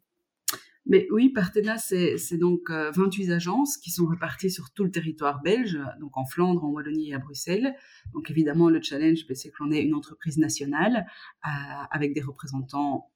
Mais 0.86 1.08
oui, 1.12 1.30
Partena, 1.30 1.78
c'est 1.78 2.38
donc 2.38 2.70
28 2.70 3.30
euh, 3.30 3.36
agences 3.36 3.78
qui 3.78 3.90
sont 3.90 4.06
réparties 4.06 4.52
sur 4.52 4.72
tout 4.72 4.84
le 4.84 4.92
territoire 4.92 5.42
belge, 5.42 5.80
donc 6.02 6.18
en 6.18 6.26
Flandre, 6.26 6.66
en 6.66 6.72
Wallonie 6.72 7.12
et 7.12 7.14
à 7.14 7.20
Bruxelles. 7.20 7.74
Donc 8.14 8.30
évidemment, 8.30 8.70
le 8.70 8.82
challenge, 8.82 9.26
ben, 9.28 9.36
c'est 9.36 9.50
que 9.50 9.56
l'on 9.62 9.72
est 9.72 9.82
une 9.82 9.96
entreprise 9.96 10.38
nationale 10.38 11.06
euh, 11.46 11.50
avec 11.90 12.14
des 12.14 12.22
représentants 12.22 13.10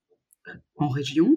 euh, 0.48 0.52
en 0.76 0.88
région. 0.88 1.36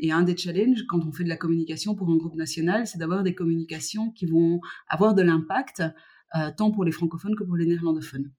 Et 0.00 0.12
un 0.12 0.22
des 0.22 0.36
challenges 0.36 0.84
quand 0.86 1.02
on 1.06 1.12
fait 1.12 1.24
de 1.24 1.30
la 1.30 1.36
communication 1.36 1.94
pour 1.94 2.10
un 2.10 2.16
groupe 2.16 2.34
national, 2.34 2.86
c'est 2.86 2.98
d'avoir 2.98 3.22
des 3.22 3.34
communications 3.34 4.10
qui 4.10 4.26
vont 4.26 4.60
avoir 4.86 5.14
de 5.14 5.22
l'impact 5.22 5.82
euh, 6.36 6.50
tant 6.56 6.70
pour 6.70 6.84
les 6.84 6.92
francophones 6.92 7.34
que 7.34 7.42
pour 7.42 7.56
les 7.56 7.66
néerlandophones. 7.66 8.30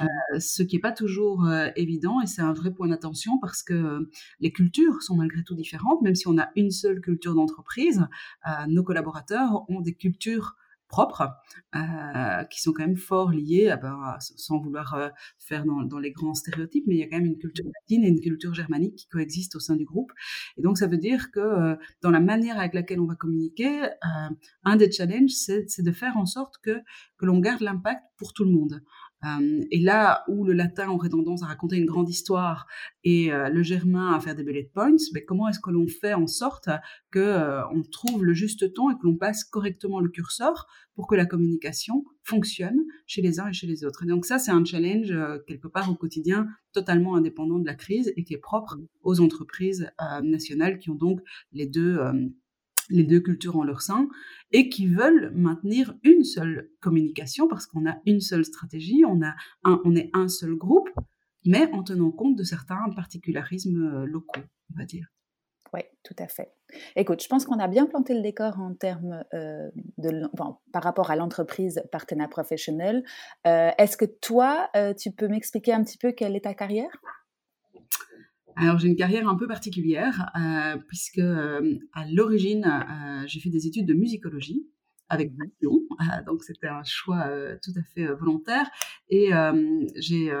Euh, 0.00 0.06
ce 0.40 0.62
qui 0.62 0.76
n'est 0.76 0.80
pas 0.80 0.92
toujours 0.92 1.46
euh, 1.46 1.68
évident 1.76 2.20
et 2.20 2.26
c'est 2.26 2.42
un 2.42 2.52
vrai 2.52 2.72
point 2.72 2.88
d'attention 2.88 3.38
parce 3.38 3.62
que 3.62 4.10
les 4.40 4.52
cultures 4.52 5.02
sont 5.02 5.16
malgré 5.16 5.44
tout 5.44 5.54
différentes, 5.54 6.02
même 6.02 6.14
si 6.14 6.26
on 6.26 6.38
a 6.38 6.50
une 6.56 6.70
seule 6.70 7.00
culture 7.00 7.34
d'entreprise, 7.34 8.06
nos 8.68 8.82
collaborateurs 8.82 9.64
ont 9.68 9.80
des 9.80 9.94
cultures 9.94 10.56
propres, 10.88 11.28
euh, 11.74 12.44
qui 12.44 12.60
sont 12.60 12.72
quand 12.72 12.86
même 12.86 12.96
fort 12.96 13.30
liés, 13.30 13.68
à, 13.68 13.76
ben, 13.76 14.16
sans 14.20 14.58
vouloir 14.58 14.94
euh, 14.94 15.08
faire 15.38 15.64
dans, 15.64 15.82
dans, 15.82 15.98
les 15.98 16.12
grands 16.12 16.34
stéréotypes, 16.34 16.84
mais 16.86 16.94
il 16.94 16.98
y 16.98 17.02
a 17.02 17.08
quand 17.08 17.16
même 17.16 17.26
une 17.26 17.38
culture 17.38 17.64
latine 17.64 18.04
et 18.04 18.08
une 18.08 18.20
culture 18.20 18.54
germanique 18.54 18.96
qui 18.96 19.08
coexistent 19.08 19.56
au 19.56 19.60
sein 19.60 19.76
du 19.76 19.84
groupe. 19.84 20.12
Et 20.56 20.62
donc 20.62 20.78
ça 20.78 20.86
veut 20.86 20.98
dire 20.98 21.30
que 21.30 21.40
euh, 21.40 21.76
dans 22.02 22.10
la 22.10 22.20
manière 22.20 22.58
avec 22.58 22.74
laquelle 22.74 23.00
on 23.00 23.06
va 23.06 23.14
communiquer, 23.14 23.88
un 24.64 24.76
des 24.76 24.90
challenges, 24.90 25.30
c'est 25.30 25.82
de 25.82 25.92
faire 25.92 26.16
en 26.16 26.26
sorte 26.26 26.54
que, 26.62 26.80
que 27.18 27.26
l'on 27.26 27.40
garde 27.40 27.60
l'impact 27.60 28.02
pour 28.16 28.32
tout 28.32 28.44
le 28.44 28.50
monde. 28.50 28.82
Euh, 29.24 29.64
et 29.70 29.80
là 29.80 30.24
où 30.28 30.44
le 30.44 30.52
latin 30.52 30.90
aurait 30.90 31.08
tendance 31.08 31.42
à 31.42 31.46
raconter 31.46 31.76
une 31.76 31.86
grande 31.86 32.08
histoire 32.08 32.66
et 33.02 33.32
euh, 33.32 33.48
le 33.48 33.62
germain 33.62 34.12
à 34.12 34.20
faire 34.20 34.34
des 34.34 34.44
bullet 34.44 34.70
points, 34.72 34.96
mais 35.14 35.24
comment 35.24 35.48
est-ce 35.48 35.58
que 35.58 35.70
l'on 35.70 35.86
fait 35.88 36.14
en 36.14 36.26
sorte 36.26 36.68
que 37.10 37.18
euh, 37.18 37.66
on 37.68 37.82
trouve 37.82 38.24
le 38.24 38.34
juste 38.34 38.72
ton 38.74 38.90
et 38.90 38.94
que 38.94 39.04
l'on 39.04 39.16
passe 39.16 39.44
correctement 39.44 40.00
le 40.00 40.10
curseur 40.10 40.66
pour 40.94 41.06
que 41.06 41.14
la 41.14 41.24
communication 41.24 42.04
fonctionne 42.22 42.78
chez 43.06 43.22
les 43.22 43.40
uns 43.40 43.48
et 43.48 43.52
chez 43.52 43.66
les 43.66 43.84
autres? 43.84 44.04
Et 44.04 44.06
donc 44.06 44.26
ça, 44.26 44.38
c'est 44.38 44.50
un 44.50 44.64
challenge 44.64 45.14
quelque 45.46 45.68
part 45.68 45.90
au 45.90 45.94
quotidien 45.94 46.46
totalement 46.72 47.16
indépendant 47.16 47.58
de 47.58 47.66
la 47.66 47.74
crise 47.74 48.12
et 48.16 48.24
qui 48.24 48.34
est 48.34 48.38
propre 48.38 48.76
aux 49.02 49.20
entreprises 49.20 49.90
nationales 50.22 50.78
qui 50.78 50.90
ont 50.90 50.94
donc 50.94 51.20
les 51.52 51.66
deux 51.66 51.98
les 52.90 53.04
deux 53.04 53.20
cultures 53.20 53.56
en 53.56 53.64
leur 53.64 53.82
sein, 53.82 54.08
et 54.52 54.68
qui 54.68 54.86
veulent 54.86 55.32
maintenir 55.34 55.94
une 56.02 56.24
seule 56.24 56.70
communication 56.80 57.48
parce 57.48 57.66
qu'on 57.66 57.88
a 57.88 57.96
une 58.06 58.20
seule 58.20 58.44
stratégie, 58.44 59.04
on, 59.06 59.22
a 59.22 59.34
un, 59.64 59.80
on 59.84 59.94
est 59.94 60.10
un 60.14 60.28
seul 60.28 60.54
groupe, 60.54 60.88
mais 61.44 61.70
en 61.72 61.82
tenant 61.82 62.10
compte 62.10 62.36
de 62.36 62.42
certains 62.42 62.88
particularismes 62.94 64.02
euh, 64.02 64.06
locaux, 64.06 64.40
on 64.74 64.78
va 64.78 64.84
dire. 64.84 65.06
Oui, 65.74 65.80
tout 66.04 66.14
à 66.18 66.28
fait. 66.28 66.52
Écoute, 66.94 67.22
je 67.22 67.28
pense 67.28 67.44
qu'on 67.44 67.58
a 67.58 67.68
bien 67.68 67.86
planté 67.86 68.14
le 68.14 68.22
décor 68.22 68.58
en 68.60 68.74
termes 68.74 69.24
euh, 69.34 69.68
de, 69.98 70.22
par 70.72 70.82
rapport 70.82 71.10
à 71.10 71.16
l'entreprise 71.16 71.82
partenaire 71.90 72.28
professionnel. 72.28 73.04
Euh, 73.46 73.70
est-ce 73.76 73.96
que 73.96 74.04
toi, 74.04 74.70
tu 74.98 75.10
peux 75.10 75.28
m'expliquer 75.28 75.72
un 75.72 75.82
petit 75.82 75.98
peu 75.98 76.12
quelle 76.12 76.36
est 76.36 76.44
ta 76.44 76.54
carrière? 76.54 76.96
Alors 78.56 78.78
j'ai 78.78 78.88
une 78.88 78.96
carrière 78.96 79.28
un 79.28 79.36
peu 79.36 79.46
particulière 79.46 80.30
euh, 80.34 80.78
puisque 80.88 81.18
euh, 81.18 81.78
à 81.92 82.06
l'origine 82.10 82.64
euh, 82.64 83.26
j'ai 83.26 83.38
fait 83.40 83.50
des 83.50 83.66
études 83.66 83.86
de 83.86 83.92
musicologie 83.92 84.66
avec 85.08 85.30
passion. 85.36 85.82
donc 86.26 86.42
c'était 86.42 86.66
un 86.66 86.82
choix 86.82 87.30
tout 87.62 87.70
à 87.76 87.82
fait 87.94 88.06
volontaire. 88.06 88.68
Et 89.08 89.30
j'ai 89.94 90.32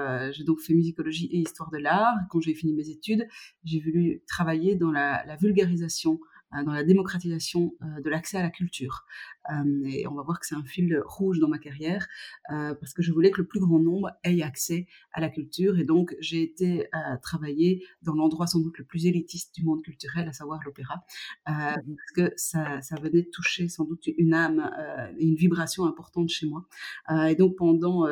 donc 0.44 0.58
fait 0.58 0.74
musicologie 0.74 1.26
et 1.26 1.38
histoire 1.38 1.70
de 1.70 1.78
l'art. 1.78 2.16
Quand 2.30 2.40
j'ai 2.40 2.52
fini 2.52 2.72
mes 2.72 2.90
études, 2.90 3.28
j'ai 3.62 3.78
voulu 3.78 4.22
travailler 4.26 4.74
dans 4.74 4.90
la, 4.90 5.24
la 5.24 5.36
vulgarisation 5.36 6.14
euh, 6.14 6.35
dans 6.64 6.72
la 6.72 6.84
démocratisation 6.84 7.74
euh, 7.82 8.00
de 8.00 8.10
l'accès 8.10 8.38
à 8.38 8.42
la 8.42 8.50
culture. 8.50 9.04
Euh, 9.50 9.84
et 9.84 10.06
on 10.06 10.14
va 10.14 10.22
voir 10.22 10.40
que 10.40 10.46
c'est 10.46 10.54
un 10.54 10.64
fil 10.64 11.00
rouge 11.04 11.38
dans 11.38 11.48
ma 11.48 11.58
carrière 11.58 12.06
parce 12.48 12.92
que 12.92 13.02
je 13.02 13.12
voulais 13.12 13.30
que 13.30 13.40
le 13.40 13.46
plus 13.46 13.60
grand 13.60 13.78
nombre 13.78 14.10
ait 14.24 14.42
accès 14.42 14.86
à 15.12 15.20
la 15.20 15.28
culture. 15.28 15.78
Et 15.78 15.84
donc, 15.84 16.14
j'ai 16.20 16.42
été 16.42 16.88
travailler 17.22 17.84
dans 18.02 18.14
l'endroit 18.14 18.46
sans 18.46 18.60
doute 18.60 18.78
le 18.78 18.84
plus 18.84 19.06
élitiste 19.06 19.54
du 19.54 19.64
monde 19.64 19.82
culturel, 19.82 20.28
à 20.28 20.32
savoir 20.32 20.60
l'opéra, 20.64 21.04
mmh 21.46 21.52
parce 21.86 22.12
que 22.14 22.32
ça, 22.36 22.80
ça, 22.82 22.96
venait 22.96 23.24
toucher 23.24 23.68
sans 23.68 23.84
doute 23.84 24.06
une 24.06 24.34
âme 24.34 24.70
et 25.18 25.26
une 25.26 25.36
vibration 25.36 25.84
importante 25.84 26.28
chez 26.28 26.46
moi. 26.46 26.66
et 27.28 27.34
donc, 27.34 27.56
pendant 27.56 28.06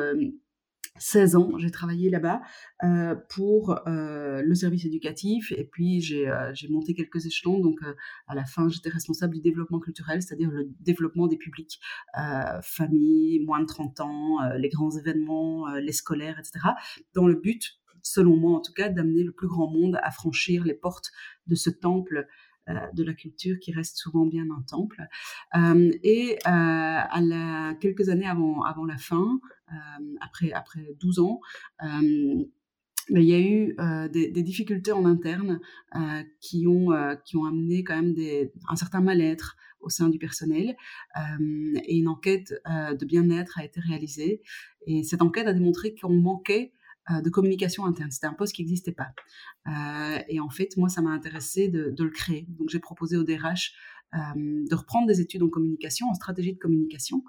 16 0.97 1.35
ans, 1.35 1.57
j'ai 1.57 1.71
travaillé 1.71 2.09
là-bas 2.09 2.41
euh, 2.83 3.15
pour 3.29 3.77
euh, 3.87 4.41
le 4.41 4.55
service 4.55 4.85
éducatif 4.85 5.51
et 5.51 5.65
puis 5.65 5.99
j'ai 5.99 6.29
euh, 6.29 6.53
monté 6.69 6.93
quelques 6.93 7.25
échelons. 7.25 7.59
Donc 7.59 7.79
à 8.27 8.35
la 8.35 8.45
fin, 8.45 8.69
j'étais 8.69 8.89
responsable 8.89 9.35
du 9.35 9.41
développement 9.41 9.79
culturel, 9.79 10.21
c'est-à-dire 10.21 10.49
le 10.51 10.69
développement 10.79 11.27
des 11.27 11.37
publics, 11.37 11.79
familles, 12.61 13.43
moins 13.45 13.59
de 13.59 13.65
30 13.65 13.99
ans, 14.01 14.37
les 14.57 14.69
grands 14.69 14.91
événements, 14.91 15.67
les 15.75 15.91
scolaires, 15.91 16.39
etc. 16.39 16.59
Dans 17.13 17.27
le 17.27 17.35
but, 17.35 17.79
selon 18.01 18.37
moi 18.37 18.57
en 18.57 18.61
tout 18.61 18.73
cas, 18.73 18.89
d'amener 18.89 19.23
le 19.23 19.31
plus 19.31 19.47
grand 19.47 19.69
monde 19.69 19.99
à 20.01 20.11
franchir 20.11 20.63
les 20.63 20.73
portes 20.73 21.11
de 21.47 21.55
ce 21.55 21.69
temple 21.69 22.27
de 22.67 23.03
la 23.03 23.13
culture 23.13 23.59
qui 23.59 23.71
reste 23.71 23.97
souvent 23.97 24.25
bien 24.25 24.45
un 24.49 24.61
temple. 24.63 25.03
et 26.03 26.37
à 26.45 27.21
la, 27.21 27.75
quelques 27.79 28.09
années 28.09 28.27
avant, 28.27 28.63
avant 28.63 28.85
la 28.85 28.97
fin, 28.97 29.39
euh, 29.71 30.15
après, 30.21 30.51
après 30.51 30.95
12 30.99 31.19
ans, 31.19 31.41
euh, 31.83 32.45
mais 33.09 33.23
il 33.23 33.29
y 33.29 33.33
a 33.33 33.39
eu 33.39 33.75
euh, 33.79 34.07
des, 34.07 34.43
difficultés 34.43 34.91
en 34.91 35.05
interne 35.05 35.59
euh, 35.95 36.23
qui, 36.41 36.65
ont, 36.67 36.91
euh, 36.91 37.15
qui 37.15 37.37
ont 37.37 37.45
amené 37.45 37.83
quand 37.83 37.95
même 37.95 38.15
un 38.67 38.75
certain 38.75 39.01
mal-être 39.01 39.57
au 39.79 39.89
sein 39.89 40.09
du 40.09 40.17
personnel. 40.17 40.75
et 41.15 41.97
une 41.97 42.07
enquête 42.07 42.53
de 42.65 43.05
bien-être 43.05 43.59
a 43.59 43.65
été 43.65 43.79
réalisée. 43.79 44.41
Et 44.87 45.03
cette 45.03 45.21
enquête 45.21 45.45
a 45.45 45.53
démontré 45.53 45.93
qu'on 45.93 46.09
manquait 46.09 46.73
de 47.09 47.29
communication 47.29 47.85
interne. 47.85 48.11
C'était 48.11 48.27
un 48.27 48.33
poste 48.33 48.55
qui 48.55 48.63
n'existait 48.63 48.93
pas. 48.93 49.09
et 50.27 50.39
en 50.39 50.49
fait, 50.49 50.75
moi, 50.77 50.89
ça 50.89 51.01
m'a 51.01 51.11
intéressé 51.11 51.67
de, 51.67 51.93
le 51.97 52.09
créer. 52.09 52.45
Donc, 52.49 52.69
j'ai 52.69 52.79
proposé 52.79 53.17
au 53.17 53.23
DRH 53.23 53.73
euh, 54.15 54.19
de 54.69 54.75
reprendre 54.75 55.07
des 55.07 55.19
études 55.19 55.43
en 55.43 55.49
communication, 55.49 56.07
en 56.07 56.13
stratégie 56.13 56.53
de 56.53 56.59
communication, 56.59 57.23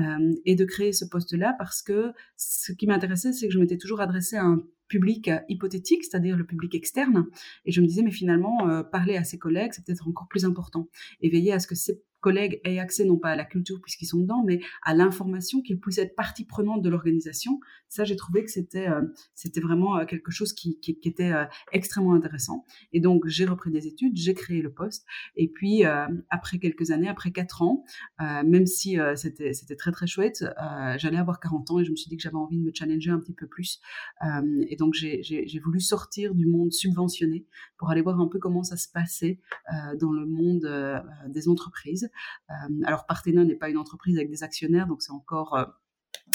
euh, 0.00 0.34
et 0.44 0.56
de 0.56 0.64
créer 0.64 0.92
ce 0.92 1.04
poste-là 1.04 1.54
parce 1.56 1.82
que 1.82 2.12
ce 2.36 2.72
qui 2.72 2.86
m'intéressait, 2.86 3.32
c'est 3.32 3.46
que 3.46 3.52
je 3.52 3.60
m'étais 3.60 3.76
toujours 3.76 4.00
adressée 4.00 4.36
à 4.36 4.44
un 4.44 4.60
public 4.88 5.30
hypothétique, 5.48 6.02
c'est-à-dire 6.02 6.36
le 6.36 6.44
public 6.44 6.74
externe, 6.74 7.26
et 7.64 7.70
je 7.70 7.80
me 7.80 7.86
disais, 7.86 8.02
mais 8.02 8.10
finalement, 8.10 8.68
euh, 8.68 8.82
parler 8.82 9.16
à 9.16 9.24
ses 9.24 9.38
collègues, 9.38 9.72
c'est 9.72 9.84
peut-être 9.84 10.08
encore 10.08 10.26
plus 10.28 10.44
important, 10.44 10.88
et 11.20 11.30
veiller 11.30 11.52
à 11.52 11.60
ce 11.60 11.68
que 11.68 11.76
ces 11.76 12.02
collègues 12.22 12.60
aient 12.64 12.78
accès 12.78 13.04
non 13.04 13.18
pas 13.18 13.30
à 13.30 13.36
la 13.36 13.44
culture 13.44 13.80
puisqu'ils 13.82 14.06
sont 14.06 14.20
dedans, 14.20 14.42
mais 14.46 14.60
à 14.82 14.94
l'information, 14.94 15.60
qu'ils 15.60 15.78
puissent 15.78 15.98
être 15.98 16.16
partie 16.16 16.46
prenante 16.46 16.80
de 16.80 16.88
l'organisation. 16.88 17.60
Ça, 17.88 18.04
j'ai 18.04 18.16
trouvé 18.16 18.44
que 18.44 18.50
c'était 18.50 18.88
euh, 18.88 19.02
c'était 19.34 19.60
vraiment 19.60 19.98
euh, 19.98 20.04
quelque 20.06 20.30
chose 20.30 20.52
qui, 20.54 20.78
qui, 20.80 20.98
qui 20.98 21.08
était 21.08 21.32
euh, 21.32 21.44
extrêmement 21.72 22.14
intéressant. 22.14 22.64
Et 22.92 23.00
donc, 23.00 23.26
j'ai 23.26 23.44
repris 23.44 23.70
des 23.70 23.86
études, 23.86 24.16
j'ai 24.16 24.32
créé 24.34 24.62
le 24.62 24.72
poste. 24.72 25.04
Et 25.36 25.48
puis, 25.48 25.84
après 26.30 26.58
quelques 26.58 26.90
années, 26.90 27.08
après 27.08 27.32
quatre 27.32 27.62
ans, 27.62 27.84
même 28.20 28.66
si 28.66 28.96
c'était 29.16 29.52
c'était 29.52 29.76
très 29.76 29.90
très 29.90 30.06
chouette, 30.06 30.44
j'allais 30.96 31.18
avoir 31.18 31.40
40 31.40 31.70
ans 31.70 31.80
et 31.80 31.84
je 31.84 31.90
me 31.90 31.96
suis 31.96 32.08
dit 32.08 32.16
que 32.16 32.22
j'avais 32.22 32.36
envie 32.36 32.58
de 32.58 32.62
me 32.62 32.70
challenger 32.72 33.10
un 33.10 33.18
petit 33.18 33.34
peu 33.34 33.46
plus. 33.46 33.80
et 34.68 34.76
donc, 34.76 34.94
j'ai 34.94 35.60
voulu 35.62 35.80
sortir 35.80 36.34
du 36.34 36.46
monde 36.46 36.72
subventionné 36.72 37.46
pour 37.76 37.90
aller 37.90 38.02
voir 38.02 38.20
un 38.20 38.28
peu 38.28 38.38
comment 38.38 38.62
ça 38.62 38.76
se 38.76 38.88
passait 38.88 39.40
dans 39.98 40.12
le 40.12 40.26
monde 40.26 41.02
des 41.28 41.48
entreprises. 41.48 42.10
Euh, 42.50 42.54
alors 42.84 43.06
Partena 43.06 43.44
n'est 43.44 43.56
pas 43.56 43.68
une 43.68 43.78
entreprise 43.78 44.16
avec 44.16 44.30
des 44.30 44.42
actionnaires, 44.42 44.86
donc 44.86 45.02
c'est 45.02 45.12
encore 45.12 45.54
euh, 45.54 45.64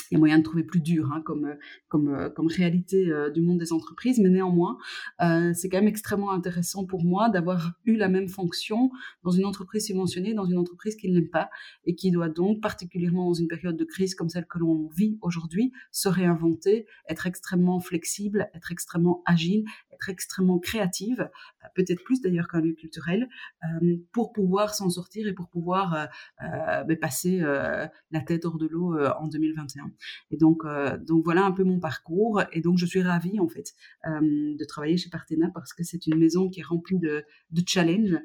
il 0.10 0.14
y 0.14 0.16
a 0.16 0.20
moyen 0.20 0.38
de 0.38 0.44
trouver 0.44 0.64
plus 0.64 0.80
dur 0.80 1.12
hein, 1.12 1.22
comme, 1.22 1.56
comme, 1.90 2.48
réalité 2.48 3.10
euh, 3.10 3.30
du 3.30 3.42
monde 3.42 3.58
des 3.58 3.74
entreprises, 3.74 4.20
mais 4.20 4.30
néanmoins, 4.30 4.78
euh, 5.22 5.54
c'est 5.54 5.70
quand 5.70 5.78
même 5.78 5.88
extrêmement 5.88 6.32
intéressant 6.32 6.86
pour 6.86 7.04
moi 7.04 7.30
d'avoir 7.30 7.74
eu 7.86 7.96
la 7.96 8.08
même 8.08 8.30
fonction 8.30 8.90
dans 9.24 9.32
une 9.32 9.46
entreprise 9.46 9.86
subventionnée, 9.86 10.34
dans 10.34 10.46
une 10.46 10.58
entreprise 10.58 10.96
qui 10.96 11.10
ne 11.10 11.16
l'aime 11.16 11.30
pas 11.30 11.50
et 11.86 11.96
qui 11.96 12.12
doit 12.12 12.30
donc, 12.30 12.62
particulièrement 12.62 13.28
dans 13.28 13.34
une 13.34 13.48
période 13.48 13.76
de 13.76 13.84
crise 13.84 14.16
comme 14.16 14.30
celle 14.30 14.46
que 14.46 14.60
l'on 14.60 14.88
vit 14.88 15.18
aujourd'hui, 15.22 15.74
se 15.92 16.08
réinventer, 16.08 16.86
être 17.10 17.28
extrêmement 17.28 17.80
flexible, 17.80 18.50
être 18.54 18.72
extrêmement 18.72 19.24
agile, 19.26 19.66
être 19.98 20.10
extrêmement 20.10 20.60
créative, 20.60 21.30
euh, 21.64 21.68
peut-être 21.76 22.04
plus 22.04 22.22
d'ailleurs 22.22 22.48
qu'un 22.48 22.62
lieu 22.62 22.74
culturel, 22.74 23.28
euh, 23.64 23.98
pour 24.12 24.32
pouvoir 24.32 24.74
s'en 24.74 24.90
sortir 24.90 25.28
et 25.28 25.34
pour 25.34 25.50
pouvoir 25.50 26.08
euh, 26.42 26.84
ben, 26.84 26.98
passer 26.98 27.40
la 27.40 28.22
tête 28.26 28.46
hors 28.46 28.58
de 28.58 28.68
l'eau 28.68 28.98
en 28.98 29.28
2021. 29.28 29.92
Et 30.32 30.38
donc, 30.38 30.64
donc 31.02 31.24
voilà 31.24 31.46
un 31.46 31.52
peu 31.52 31.64
mon 31.64 31.80
parcours. 31.80 32.42
Et 32.52 32.62
donc 32.62 32.78
je 32.78 32.86
suis 32.86 33.02
ravie 33.02 33.40
en 33.40 33.48
fait 33.48 33.76
de 34.06 34.66
travailler 34.66 34.98
chez 34.98 35.10
Partena 35.10 35.50
parce 35.54 35.74
que 35.74 35.84
c'est 35.84 36.08
une 36.08 36.18
maison 36.18 36.50
qui 36.50 36.60
est 36.60 36.64
remplie 36.64 37.00
de, 37.00 37.24
de 37.52 37.64
challenges. 37.66 38.18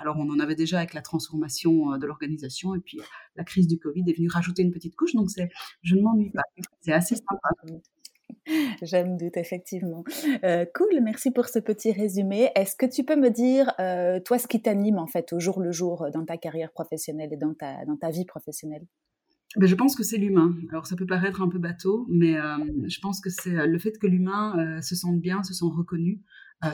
Alors 0.00 0.16
on 0.18 0.30
en 0.30 0.38
avait 0.38 0.54
déjà 0.54 0.78
avec 0.78 0.94
la 0.94 1.02
transformation 1.02 1.98
de 1.98 2.06
l'organisation 2.06 2.74
et 2.74 2.80
puis 2.80 2.98
la 3.36 3.44
crise 3.44 3.68
du 3.68 3.78
Covid 3.78 4.04
est 4.06 4.16
venue 4.16 4.28
rajouter 4.28 4.62
une 4.62 4.72
petite 4.72 4.96
couche. 4.96 5.14
Donc 5.14 5.30
c'est, 5.30 5.50
je 5.82 5.94
ne 5.94 6.02
m'ennuie 6.02 6.30
pas. 6.30 6.42
C'est 6.80 6.92
assez 6.92 7.16
sympa. 7.16 7.80
J'aime 8.82 9.16
doute, 9.16 9.36
effectivement. 9.36 10.04
Euh, 10.44 10.64
cool, 10.74 11.00
merci 11.02 11.30
pour 11.30 11.48
ce 11.48 11.58
petit 11.58 11.92
résumé. 11.92 12.50
Est-ce 12.54 12.76
que 12.76 12.86
tu 12.86 13.04
peux 13.04 13.16
me 13.16 13.30
dire, 13.30 13.72
euh, 13.80 14.20
toi, 14.20 14.38
ce 14.38 14.46
qui 14.46 14.60
t'anime 14.60 14.98
en 14.98 15.06
fait 15.06 15.32
au 15.32 15.40
jour 15.40 15.60
le 15.60 15.72
jour 15.72 16.06
dans 16.12 16.24
ta 16.24 16.36
carrière 16.36 16.72
professionnelle 16.72 17.32
et 17.32 17.36
dans 17.36 17.54
ta, 17.54 17.84
dans 17.84 17.96
ta 17.96 18.10
vie 18.10 18.24
professionnelle? 18.24 18.86
Ben, 19.56 19.66
je 19.66 19.74
pense 19.74 19.94
que 19.94 20.02
c'est 20.02 20.16
l'humain. 20.16 20.54
Alors 20.70 20.86
ça 20.86 20.96
peut 20.96 21.06
paraître 21.06 21.42
un 21.42 21.48
peu 21.48 21.58
bateau, 21.58 22.06
mais 22.08 22.36
euh, 22.36 22.56
je 22.86 22.98
pense 23.00 23.20
que 23.20 23.28
c'est 23.28 23.54
euh, 23.54 23.66
le 23.66 23.78
fait 23.78 23.98
que 23.98 24.06
l'humain 24.06 24.58
euh, 24.58 24.80
se 24.80 24.94
sente 24.94 25.20
bien, 25.20 25.42
se 25.42 25.52
sent 25.52 25.66
reconnu, 25.66 26.20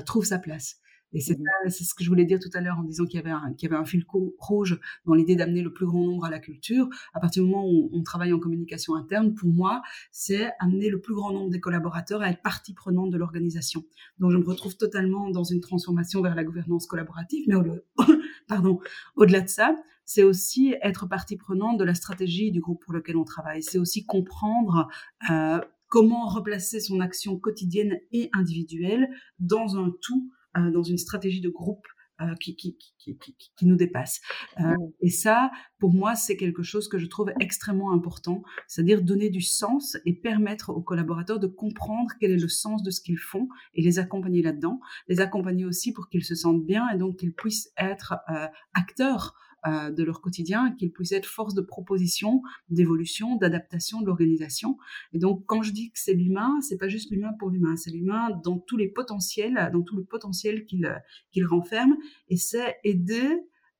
trouve 0.04 0.24
sa 0.24 0.38
place. 0.38 0.76
Et 1.12 1.20
c'est 1.20 1.38
mmh 1.38 1.68
c'est 1.68 1.84
ce 1.84 1.94
que 1.94 2.04
je 2.04 2.08
voulais 2.08 2.24
dire 2.24 2.38
tout 2.38 2.50
à 2.54 2.60
l'heure 2.60 2.78
en 2.78 2.82
disant 2.82 3.04
qu'il 3.04 3.16
y 3.16 3.22
avait 3.22 3.30
un, 3.30 3.52
qu'il 3.54 3.68
y 3.68 3.72
avait 3.72 3.80
un 3.80 3.84
fil 3.84 4.04
rouge 4.38 4.78
dans 5.06 5.14
l'idée 5.14 5.36
d'amener 5.36 5.62
le 5.62 5.72
plus 5.72 5.86
grand 5.86 6.04
nombre 6.04 6.24
à 6.24 6.30
la 6.30 6.38
culture. 6.38 6.88
À 7.14 7.20
partir 7.20 7.42
du 7.42 7.50
moment 7.50 7.66
où 7.66 7.90
on 7.92 8.02
travaille 8.02 8.32
en 8.32 8.38
communication 8.38 8.94
interne, 8.94 9.34
pour 9.34 9.48
moi, 9.48 9.82
c'est 10.10 10.50
amener 10.58 10.90
le 10.90 11.00
plus 11.00 11.14
grand 11.14 11.32
nombre 11.32 11.50
des 11.50 11.60
collaborateurs 11.60 12.22
à 12.22 12.30
être 12.30 12.42
partie 12.42 12.74
prenante 12.74 13.10
de 13.10 13.16
l'organisation. 13.16 13.84
Donc 14.18 14.32
je 14.32 14.36
me 14.36 14.44
retrouve 14.44 14.76
totalement 14.76 15.30
dans 15.30 15.44
une 15.44 15.60
transformation 15.60 16.22
vers 16.22 16.34
la 16.34 16.44
gouvernance 16.44 16.86
collaborative, 16.86 17.44
mais 17.48 17.54
au, 17.54 17.64
pardon, 18.48 18.80
au-delà 19.16 19.40
de 19.40 19.48
ça, 19.48 19.76
c'est 20.04 20.22
aussi 20.22 20.74
être 20.82 21.06
partie 21.06 21.36
prenante 21.36 21.78
de 21.78 21.84
la 21.84 21.94
stratégie 21.94 22.50
du 22.50 22.60
groupe 22.60 22.82
pour 22.82 22.94
lequel 22.94 23.16
on 23.16 23.24
travaille. 23.24 23.62
C'est 23.62 23.78
aussi 23.78 24.06
comprendre 24.06 24.88
euh, 25.30 25.60
comment 25.88 26.26
replacer 26.26 26.80
son 26.80 27.00
action 27.00 27.38
quotidienne 27.38 27.98
et 28.12 28.30
individuelle 28.32 29.08
dans 29.38 29.76
un 29.76 29.92
tout, 30.00 30.30
dans 30.54 30.82
une 30.82 30.98
stratégie 30.98 31.40
de 31.40 31.50
groupe 31.50 31.86
euh, 32.20 32.34
qui, 32.34 32.56
qui, 32.56 32.76
qui, 32.98 33.16
qui, 33.16 33.64
nous 33.64 33.76
dépasse. 33.76 34.20
Euh, 34.58 34.74
et 35.00 35.08
ça, 35.08 35.52
pour 35.78 35.92
moi, 35.92 36.16
c'est 36.16 36.36
quelque 36.36 36.64
chose 36.64 36.88
que 36.88 36.98
je 36.98 37.06
trouve 37.06 37.30
extrêmement 37.38 37.92
important, 37.92 38.42
c'est-à-dire 38.66 39.02
donner 39.02 39.30
du 39.30 39.40
sens 39.40 39.96
et 40.04 40.14
permettre 40.14 40.70
aux 40.70 40.82
collaborateurs 40.82 41.38
de 41.38 41.46
comprendre 41.46 42.10
quel 42.18 42.32
est 42.32 42.40
le 42.40 42.48
sens 42.48 42.82
de 42.82 42.90
ce 42.90 43.00
qu'ils 43.00 43.18
font 43.18 43.48
et 43.74 43.82
les 43.82 44.00
accompagner 44.00 44.42
là-dedans, 44.42 44.80
les 45.06 45.20
accompagner 45.20 45.64
aussi 45.64 45.92
pour 45.92 46.08
qu'ils 46.08 46.24
se 46.24 46.34
sentent 46.34 46.66
bien 46.66 46.88
et 46.92 46.98
donc 46.98 47.18
qu'ils 47.18 47.34
puissent 47.34 47.70
être 47.76 48.16
euh, 48.28 48.48
acteurs 48.74 49.36
euh, 49.66 49.90
de 49.90 50.04
leur 50.04 50.20
quotidien, 50.20 50.72
qu'ils 50.72 50.92
puissent 50.92 51.12
être 51.12 51.26
force 51.26 51.54
de 51.54 51.62
proposition, 51.62 52.42
d'évolution, 52.68 53.36
d'adaptation 53.36 54.00
de 54.00 54.06
l'organisation. 54.06 54.78
Et 55.12 55.18
donc, 55.18 55.44
quand 55.46 55.62
je 55.62 55.72
dis 55.72 55.90
que 55.90 55.98
c'est 55.98 56.14
l'humain, 56.14 56.60
c'est 56.60 56.78
pas 56.78 56.88
juste 56.88 57.10
l'humain 57.10 57.32
pour 57.38 57.50
l'humain, 57.50 57.76
c'est 57.76 57.90
l'humain 57.90 58.30
dans 58.44 58.58
tous 58.58 58.76
les 58.76 58.88
potentiels, 58.88 59.70
dans 59.72 59.82
tout 59.82 59.96
le 59.96 60.04
potentiel 60.04 60.64
qu'il 60.64 61.02
qu'il 61.30 61.44
renferme, 61.44 61.96
et 62.28 62.36
c'est 62.36 62.76
aider 62.84 63.28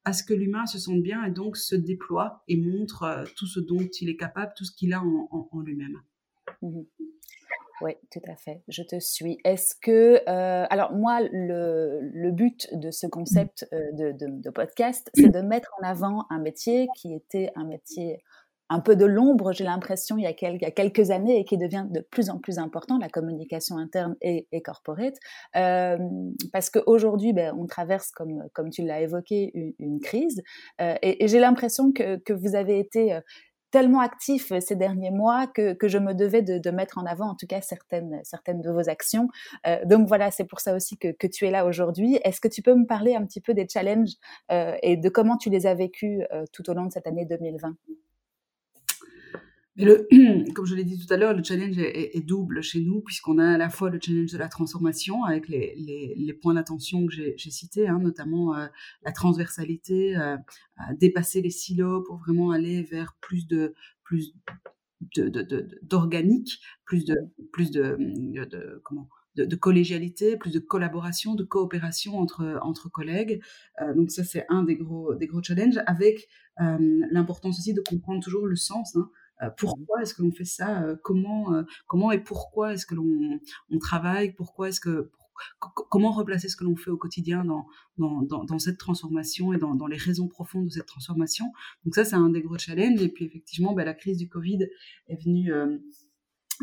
à 0.04 0.12
ce 0.12 0.24
que 0.24 0.32
l'humain 0.34 0.64
se 0.66 0.78
sente 0.78 1.02
bien 1.02 1.22
et 1.24 1.30
donc 1.30 1.56
se 1.56 1.74
déploie 1.74 2.42
et 2.48 2.56
montre 2.56 3.02
euh, 3.02 3.24
tout 3.36 3.46
ce 3.46 3.60
dont 3.60 3.86
il 4.00 4.08
est 4.08 4.16
capable, 4.16 4.52
tout 4.56 4.64
ce 4.64 4.72
qu'il 4.72 4.94
a 4.94 5.02
en, 5.02 5.48
en, 5.52 5.60
lui-même. 5.60 6.00
Mmh 6.62 6.80
oui, 7.80 7.92
tout 8.10 8.20
à 8.28 8.36
fait, 8.36 8.62
je 8.68 8.82
te 8.82 8.98
suis. 8.98 9.38
Est-ce 9.44 9.74
que, 9.80 10.20
euh, 10.28 10.66
alors 10.68 10.92
moi, 10.92 11.20
le, 11.32 12.00
le, 12.02 12.30
but 12.32 12.68
de 12.72 12.90
ce 12.90 13.06
concept 13.06 13.66
euh, 13.72 13.92
de, 13.92 14.12
de, 14.12 14.50
podcast, 14.50 15.10
c'est 15.14 15.28
de 15.28 15.40
mettre 15.40 15.70
en 15.80 15.86
avant 15.86 16.26
un 16.30 16.38
métier 16.38 16.88
qui 16.96 17.14
était 17.14 17.52
un 17.54 17.64
métier 17.64 18.22
un 18.70 18.80
peu 18.80 18.96
de 18.96 19.06
l'ombre, 19.06 19.52
j'ai 19.52 19.64
l'impression, 19.64 20.18
il, 20.18 20.24
y 20.24 20.26
a 20.26 20.70
quelques 20.70 21.10
années 21.10 21.38
et 21.38 21.44
qui 21.44 21.56
devient 21.56 21.86
de 21.88 22.00
plus 22.00 22.28
en 22.28 22.38
plus 22.38 22.58
important, 22.58 22.98
la 22.98 23.08
communication 23.08 23.78
interne 23.78 24.14
et, 24.20 24.46
corporate. 24.62 25.14
Euh, 25.56 25.96
parce 26.52 26.68
qu'aujourd'hui, 26.68 27.32
ben, 27.32 27.54
on 27.58 27.66
traverse, 27.66 28.10
comme, 28.10 28.44
comme 28.52 28.68
tu 28.68 28.82
l'as 28.82 29.00
évoqué, 29.00 29.74
une, 29.78 30.00
crise. 30.00 30.42
Euh, 30.80 30.96
et, 31.02 31.26
j'ai 31.28 31.38
l'impression 31.38 31.92
que, 31.92 32.16
que, 32.16 32.34
vous 32.34 32.54
avez 32.54 32.78
été 32.78 33.18
tellement 33.70 34.00
actif 34.00 34.52
ces 34.60 34.76
derniers 34.76 35.10
mois 35.10 35.46
que, 35.46 35.72
que 35.72 35.88
je 35.88 35.98
me 35.98 36.14
devais 36.14 36.42
de, 36.42 36.58
de, 36.58 36.70
mettre 36.70 36.98
en 36.98 37.06
avant 37.06 37.30
en 37.30 37.34
tout 37.34 37.46
cas 37.46 37.60
certaines, 37.60 38.20
certaines 38.24 38.60
de 38.60 38.70
vos 38.70 38.88
actions. 38.88 39.28
Euh, 39.66 39.84
donc 39.84 40.08
voilà, 40.08 40.30
c'est 40.30 40.44
pour 40.44 40.60
ça 40.60 40.74
aussi 40.74 40.96
que, 40.96 41.08
que 41.12 41.26
tu 41.26 41.46
es 41.46 41.50
là 41.50 41.66
aujourd'hui. 41.66 42.18
Est-ce 42.24 42.40
que 42.40 42.48
tu 42.48 42.62
peux 42.62 42.74
me 42.74 42.86
parler 42.86 43.14
un 43.14 43.24
petit 43.24 43.40
peu 43.40 43.54
des 43.54 43.66
challenges 43.68 44.14
euh, 44.50 44.76
et 44.82 44.96
de 44.96 45.08
comment 45.08 45.36
tu 45.36 45.50
les 45.50 45.66
as 45.66 45.74
vécus 45.74 46.22
euh, 46.32 46.44
tout 46.52 46.68
au 46.70 46.74
long 46.74 46.86
de 46.86 46.92
cette 46.92 47.06
année 47.06 47.26
2020 47.26 47.74
le, 49.84 50.08
comme 50.54 50.66
je 50.66 50.74
l'ai 50.74 50.84
dit 50.84 50.98
tout 50.98 51.12
à 51.12 51.16
l'heure, 51.16 51.34
le 51.34 51.42
challenge 51.42 51.78
est, 51.78 52.26
double 52.26 52.62
chez 52.62 52.80
nous, 52.80 53.00
puisqu'on 53.00 53.38
a 53.38 53.52
à 53.52 53.58
la 53.58 53.70
fois 53.70 53.90
le 53.90 53.98
challenge 54.02 54.32
de 54.32 54.38
la 54.38 54.48
transformation, 54.48 55.24
avec 55.24 55.48
les, 55.48 56.38
points 56.42 56.54
d'attention 56.54 57.06
que 57.06 57.12
j'ai 57.12 57.50
cités, 57.50 57.88
hein, 57.88 57.98
notamment 58.00 58.56
euh, 58.56 58.66
la 59.02 59.12
transversalité, 59.12 60.16
euh, 60.16 60.36
dépasser 60.98 61.40
les 61.42 61.50
silos 61.50 62.02
pour 62.02 62.18
vraiment 62.18 62.50
aller 62.50 62.82
vers 62.82 63.16
plus 63.20 63.46
de 63.46 63.74
plus 64.02 64.34
d'organique, 65.82 66.60
plus 66.84 67.04
de 67.04 67.16
plus 67.52 67.70
de, 67.70 68.80
comment 68.84 69.08
de, 69.36 69.56
collégialité, 69.56 70.36
plus 70.36 70.50
de 70.52 70.58
collaboration, 70.58 71.36
de 71.36 71.44
coopération 71.44 72.18
entre, 72.18 72.58
entre 72.62 72.88
collègues. 72.88 73.40
Euh, 73.80 73.94
donc 73.94 74.10
ça, 74.10 74.24
c'est 74.24 74.44
un 74.48 74.64
des 74.64 74.74
gros, 74.74 75.14
des 75.14 75.26
gros 75.26 75.42
challenges, 75.42 75.80
avec 75.86 76.28
l'importance 76.58 77.60
aussi 77.60 77.72
de 77.72 77.80
comprendre 77.80 78.20
toujours 78.20 78.46
le 78.46 78.56
sens. 78.56 78.96
Hein. 78.96 79.08
Euh, 79.42 79.50
pourquoi 79.56 80.02
est-ce 80.02 80.14
que 80.14 80.22
l'on 80.22 80.32
fait 80.32 80.44
ça 80.44 80.82
euh, 80.82 80.96
Comment, 81.02 81.54
euh, 81.54 81.62
comment 81.86 82.10
et 82.12 82.18
pourquoi 82.18 82.74
est-ce 82.74 82.86
que 82.86 82.94
l'on 82.94 83.40
on 83.70 83.78
travaille 83.78 84.32
Pourquoi 84.32 84.68
est-ce 84.68 84.80
que 84.80 85.10
comment 85.60 86.10
replacer 86.10 86.48
ce 86.48 86.56
que 86.56 86.64
l'on 86.64 86.74
fait 86.74 86.90
au 86.90 86.96
quotidien 86.96 87.44
dans, 87.44 87.64
dans, 87.96 88.42
dans, 88.42 88.58
cette 88.58 88.76
transformation 88.76 89.52
et 89.52 89.58
dans, 89.58 89.76
dans, 89.76 89.86
les 89.86 89.96
raisons 89.96 90.26
profondes 90.26 90.64
de 90.64 90.70
cette 90.70 90.86
transformation? 90.86 91.52
Donc 91.84 91.94
ça, 91.94 92.04
c'est 92.04 92.16
un 92.16 92.28
des 92.28 92.42
gros 92.42 92.58
challenges. 92.58 93.00
Et 93.02 93.08
puis 93.08 93.24
effectivement, 93.24 93.72
bah, 93.72 93.84
la 93.84 93.94
crise 93.94 94.18
du 94.18 94.28
Covid 94.28 94.66
est 95.06 95.24
venue, 95.24 95.52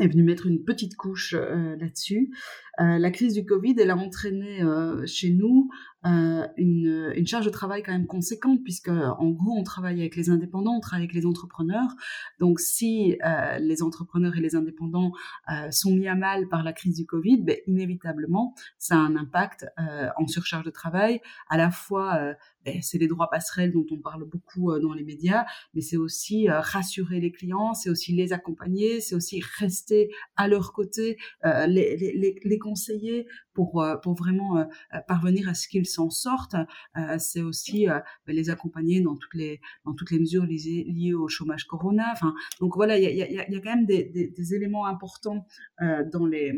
est 0.01 0.07
venue 0.09 0.23
mettre 0.23 0.45
une 0.45 0.65
petite 0.65 0.97
couche 0.97 1.35
là-dessus. 1.35 2.35
La 2.77 3.11
crise 3.11 3.33
du 3.33 3.45
Covid, 3.45 3.75
elle 3.79 3.91
a 3.91 3.97
entraîné 3.97 4.61
chez 5.05 5.29
nous 5.29 5.69
euh, 6.05 6.47
une, 6.57 7.25
charge 7.25 7.45
de 7.45 7.49
travail 7.49 7.81
quand 7.81 7.91
même 7.91 8.05
conséquente 8.05 8.59
puisque 8.63 8.89
en 8.89 9.31
gros 9.31 9.57
on 9.57 9.63
travaille 9.63 9.99
avec 9.99 10.15
les 10.15 10.29
indépendants, 10.29 10.75
on 10.75 10.79
travaille 10.79 11.05
avec 11.05 11.15
les 11.15 11.25
entrepreneurs. 11.25 11.95
Donc 12.39 12.59
si 12.59 13.17
euh, 13.25 13.57
les 13.57 13.81
entrepreneurs 13.81 14.37
et 14.37 14.41
les 14.41 14.55
indépendants 14.55 15.11
euh, 15.51 15.71
sont 15.71 15.95
mis 15.95 16.07
à 16.07 16.13
mal 16.13 16.47
par 16.47 16.63
la 16.63 16.73
crise 16.73 16.97
du 16.97 17.05
Covid, 17.07 17.41
ben, 17.41 17.57
inévitablement 17.65 18.53
ça 18.77 18.95
a 18.95 18.99
un 18.99 19.15
impact 19.15 19.65
euh, 19.79 20.09
en 20.17 20.27
surcharge 20.27 20.65
de 20.65 20.69
travail. 20.69 21.21
À 21.49 21.57
la 21.57 21.71
fois 21.71 22.15
euh, 22.17 22.33
ben, 22.65 22.79
c'est 22.83 22.99
les 22.99 23.07
droits 23.07 23.29
passerelles 23.31 23.71
dont 23.71 23.85
on 23.89 23.97
parle 23.97 24.25
beaucoup 24.25 24.77
dans 24.79 24.93
les 24.93 25.03
médias, 25.03 25.45
mais 25.73 25.81
c'est 25.81 25.97
aussi 25.97 26.49
rassurer 26.49 27.19
les 27.19 27.31
clients, 27.31 27.73
c'est 27.73 27.89
aussi 27.89 28.11
les 28.13 28.33
accompagner, 28.33 29.01
c'est 29.01 29.13
aussi 29.13 29.41
rester 29.59 30.11
à 30.35 30.47
leur 30.47 30.73
côté, 30.73 31.17
les, 31.43 32.59
conseiller 32.65 33.27
pour, 33.53 33.85
pour 34.01 34.15
vraiment 34.15 34.67
parvenir 35.07 35.47
à 35.47 35.53
ce 35.53 35.67
qu'ils 35.67 35.85
s'en 35.85 36.09
sortent, 36.09 36.55
euh, 36.97 37.17
c'est 37.19 37.41
aussi 37.41 37.89
euh, 37.89 37.99
ben, 38.25 38.35
les 38.35 38.49
accompagner 38.49 39.01
dans 39.01 39.15
toutes 39.15 39.33
les 39.35 39.61
dans 39.85 39.93
toutes 39.93 40.11
les 40.11 40.19
mesures 40.19 40.45
liées, 40.45 41.13
au 41.13 41.27
chômage 41.27 41.65
corona. 41.65 42.11
Enfin, 42.11 42.33
donc 42.59 42.75
voilà, 42.75 42.97
il 42.97 43.03
y 43.03 43.21
a, 43.21 43.31
y 43.31 43.39
a, 43.39 43.61
quand 43.61 43.75
même 43.75 43.85
des, 43.85 44.53
éléments 44.53 44.85
importants 44.85 45.45
euh, 45.81 46.03
dans 46.11 46.25
les 46.25 46.53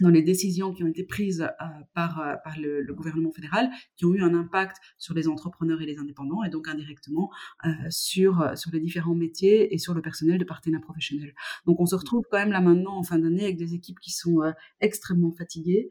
dans 0.00 0.10
les 0.10 0.22
décisions 0.22 0.72
qui 0.72 0.84
ont 0.84 0.88
été 0.88 1.04
prises 1.04 1.48
par, 1.94 2.38
par 2.44 2.58
le, 2.58 2.84
gouvernement 2.92 3.30
fédéral, 3.30 3.70
qui 3.96 4.04
ont 4.04 4.14
eu 4.14 4.22
un 4.22 4.34
impact 4.34 4.76
sur 4.98 5.14
les 5.14 5.28
entrepreneurs 5.28 5.80
et 5.82 5.86
les 5.86 5.98
indépendants, 5.98 6.42
et 6.42 6.50
donc 6.50 6.68
indirectement 6.68 7.30
sur, 7.90 8.52
sur 8.56 8.70
les 8.72 8.80
différents 8.80 9.14
métiers 9.14 9.74
et 9.74 9.78
sur 9.78 9.94
le 9.94 10.02
personnel 10.02 10.38
de 10.38 10.44
partenaires 10.44 10.80
professionnels. 10.80 11.34
Donc 11.66 11.80
on 11.80 11.86
se 11.86 11.94
retrouve 11.94 12.24
quand 12.30 12.38
même 12.38 12.52
là 12.52 12.60
maintenant 12.60 12.96
en 12.96 13.02
fin 13.02 13.18
d'année 13.18 13.44
avec 13.44 13.56
des 13.56 13.74
équipes 13.74 14.00
qui 14.00 14.10
sont 14.10 14.40
extrêmement 14.80 15.32
fatiguées 15.32 15.90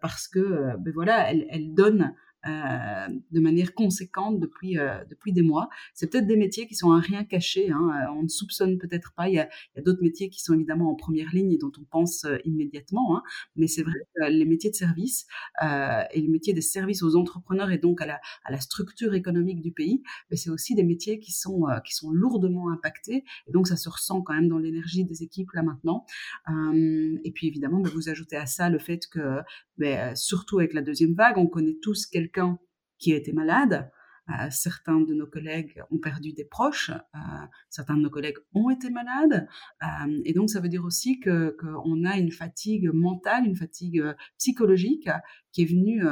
parce 0.00 0.28
que 0.28 0.76
ben 0.78 0.92
voilà, 0.92 1.30
elles, 1.30 1.46
elles 1.50 1.74
donnent 1.74 2.14
euh, 2.46 3.08
de 3.30 3.40
manière 3.40 3.74
conséquente 3.74 4.38
depuis 4.38 4.78
euh, 4.78 5.02
depuis 5.08 5.32
des 5.32 5.40
mois. 5.40 5.70
C'est 5.94 6.10
peut-être 6.10 6.26
des 6.26 6.36
métiers 6.36 6.66
qui 6.66 6.74
sont 6.74 6.92
à 6.92 7.00
rien 7.00 7.24
caché. 7.24 7.70
Hein, 7.70 7.90
euh, 7.94 8.12
on 8.18 8.24
ne 8.24 8.28
soupçonne 8.28 8.76
peut-être 8.78 9.14
pas. 9.14 9.28
Il 9.28 9.34
y 9.34 9.38
a, 9.38 9.48
d'autres 9.82 10.02
métiers 10.02 10.28
qui 10.28 10.42
sont 10.42 10.52
évidemment 10.52 10.90
en 10.90 10.94
première 10.94 11.30
ligne 11.32 11.52
et 11.52 11.58
dont 11.58 11.72
on 11.78 11.84
pense 11.84 12.26
immédiatement. 12.44 13.16
Hein, 13.16 13.22
mais 13.56 13.66
c'est 13.66 13.82
vrai 13.82 13.98
que 14.14 14.24
les 14.30 14.44
métiers 14.44 14.70
de 14.70 14.74
service 14.76 15.26
et 15.62 16.20
le 16.20 16.28
métier 16.28 16.52
des 16.52 16.60
services 16.60 17.02
aux 17.02 17.16
entrepreneurs 17.16 17.70
et 17.70 17.78
donc 17.78 18.00
à 18.00 18.06
la, 18.06 18.20
à 18.44 18.52
la 18.52 18.60
structure 18.60 19.14
économique 19.14 19.60
du 19.60 19.72
pays, 19.72 20.02
mais 20.30 20.36
c'est 20.36 20.50
aussi 20.50 20.74
des 20.74 20.84
métiers 20.84 21.18
qui 21.18 21.32
sont 21.32 21.64
qui 21.84 21.94
sont 21.94 22.10
lourdement 22.10 22.70
impactés. 22.70 23.24
Et 23.46 23.52
donc 23.52 23.68
ça 23.68 23.76
se 23.76 23.88
ressent 23.88 24.22
quand 24.22 24.34
même 24.34 24.48
dans 24.48 24.58
l'énergie 24.58 25.04
des 25.04 25.22
équipes 25.22 25.52
là 25.52 25.62
maintenant. 25.62 26.04
Et 26.48 27.32
puis 27.34 27.46
évidemment, 27.46 27.80
bah, 27.80 27.90
vous 27.92 28.08
ajoutez 28.08 28.36
à 28.36 28.46
ça 28.46 28.68
le 28.68 28.78
fait 28.78 29.06
que, 29.10 29.40
bah, 29.78 30.14
surtout 30.14 30.58
avec 30.58 30.74
la 30.74 30.82
deuxième 30.82 31.14
vague, 31.14 31.38
on 31.38 31.46
connaît 31.46 31.76
tous 31.80 32.06
quelques 32.06 32.33
qui 32.98 33.12
a 33.12 33.16
été 33.16 33.32
malade. 33.32 33.90
Euh, 34.30 34.48
certains 34.50 35.00
de 35.00 35.12
nos 35.12 35.26
collègues 35.26 35.82
ont 35.90 35.98
perdu 35.98 36.32
des 36.32 36.46
proches, 36.46 36.90
euh, 36.90 37.18
certains 37.68 37.94
de 37.94 38.00
nos 38.00 38.08
collègues 38.08 38.38
ont 38.54 38.70
été 38.70 38.88
malades, 38.88 39.46
euh, 39.82 40.22
et 40.24 40.32
donc 40.32 40.48
ça 40.48 40.60
veut 40.60 40.70
dire 40.70 40.84
aussi 40.86 41.20
que 41.20 41.54
qu'on 41.60 42.04
a 42.06 42.16
une 42.16 42.30
fatigue 42.30 42.88
mentale, 42.94 43.44
une 43.44 43.56
fatigue 43.56 44.02
psychologique 44.38 45.10
qui 45.52 45.62
est 45.62 45.66
venue 45.66 46.02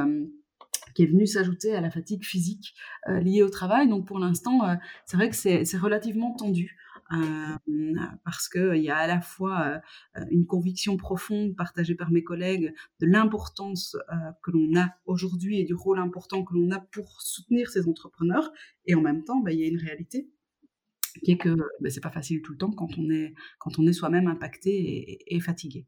qui 0.95 1.05
est 1.05 1.07
venue 1.07 1.27
s'ajouter 1.27 1.75
à 1.75 1.81
la 1.81 1.91
fatigue 1.91 2.23
physique 2.23 2.75
liée 3.09 3.43
au 3.43 3.49
travail. 3.49 3.89
Donc 3.89 4.07
pour 4.07 4.19
l'instant, 4.19 4.61
c'est 5.07 5.17
vrai 5.17 5.31
que 5.31 5.37
c'est 5.37 5.79
relativement 5.79 6.35
tendu. 6.35 6.77
Euh, 7.13 7.95
parce 8.25 8.49
qu'il 8.49 8.83
y 8.83 8.91
a 8.91 8.97
à 8.97 9.07
la 9.07 9.21
fois 9.21 9.81
euh, 10.17 10.25
une 10.31 10.47
conviction 10.47 10.97
profonde 10.97 11.55
partagée 11.57 11.95
par 11.95 12.11
mes 12.11 12.23
collègues 12.23 12.73
de 13.01 13.07
l'importance 13.07 13.97
euh, 14.13 14.17
que 14.43 14.51
l'on 14.51 14.77
a 14.81 14.95
aujourd'hui 15.05 15.61
et 15.61 15.65
du 15.65 15.75
rôle 15.75 15.99
important 15.99 16.43
que 16.45 16.55
l'on 16.55 16.71
a 16.71 16.81
pour 16.81 17.21
soutenir 17.21 17.69
ces 17.69 17.87
entrepreneurs, 17.87 18.51
et 18.87 18.95
en 18.95 19.03
même 19.03 19.25
temps, 19.25 19.41
bah, 19.41 19.53
il 19.53 19.61
y 19.61 19.65
a 19.65 19.69
une 19.69 19.79
réalité 19.79 20.31
qui 21.23 21.33
est 21.33 21.37
que 21.37 21.55
bah, 21.81 21.91
c'est 21.91 22.01
pas 22.01 22.11
facile 22.11 22.41
tout 22.41 22.53
le 22.53 22.59
temps 22.59 22.71
quand 22.71 22.97
on 22.97 23.11
est 23.11 23.35
quand 23.59 23.79
on 23.79 23.87
est 23.87 23.93
soi-même 23.93 24.29
impacté 24.29 25.19
et 25.27 25.41
fatigué. 25.41 25.87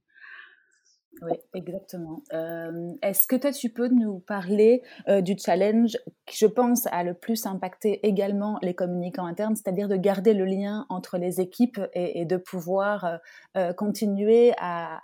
Oui, 1.23 1.33
exactement. 1.55 2.23
Euh, 2.33 2.93
est-ce 3.03 3.27
que 3.27 3.37
toi, 3.37 3.53
tu 3.53 3.71
peux 3.71 3.89
nous 3.89 4.19
parler 4.21 4.83
euh, 5.09 5.21
du 5.21 5.37
challenge 5.39 5.97
qui, 6.27 6.39
je 6.39 6.47
pense, 6.47 6.87
a 6.87 7.05
le 7.05 7.15
plus 7.15 7.47
impacté 7.47 8.07
également 8.07 8.59
les 8.63 8.75
communicants 8.75 9.27
internes, 9.27 9.57
c'est-à-dire 9.57 9.89
de 9.89 9.97
garder 9.97 10.35
le 10.35 10.45
lien 10.45 10.87
entre 10.89 11.19
les 11.19 11.41
équipes 11.41 11.81
et, 11.93 12.25
de 12.25 12.37
pouvoir 12.37 13.21
euh, 13.57 13.73
continuer 13.73 14.53
à, 14.59 15.01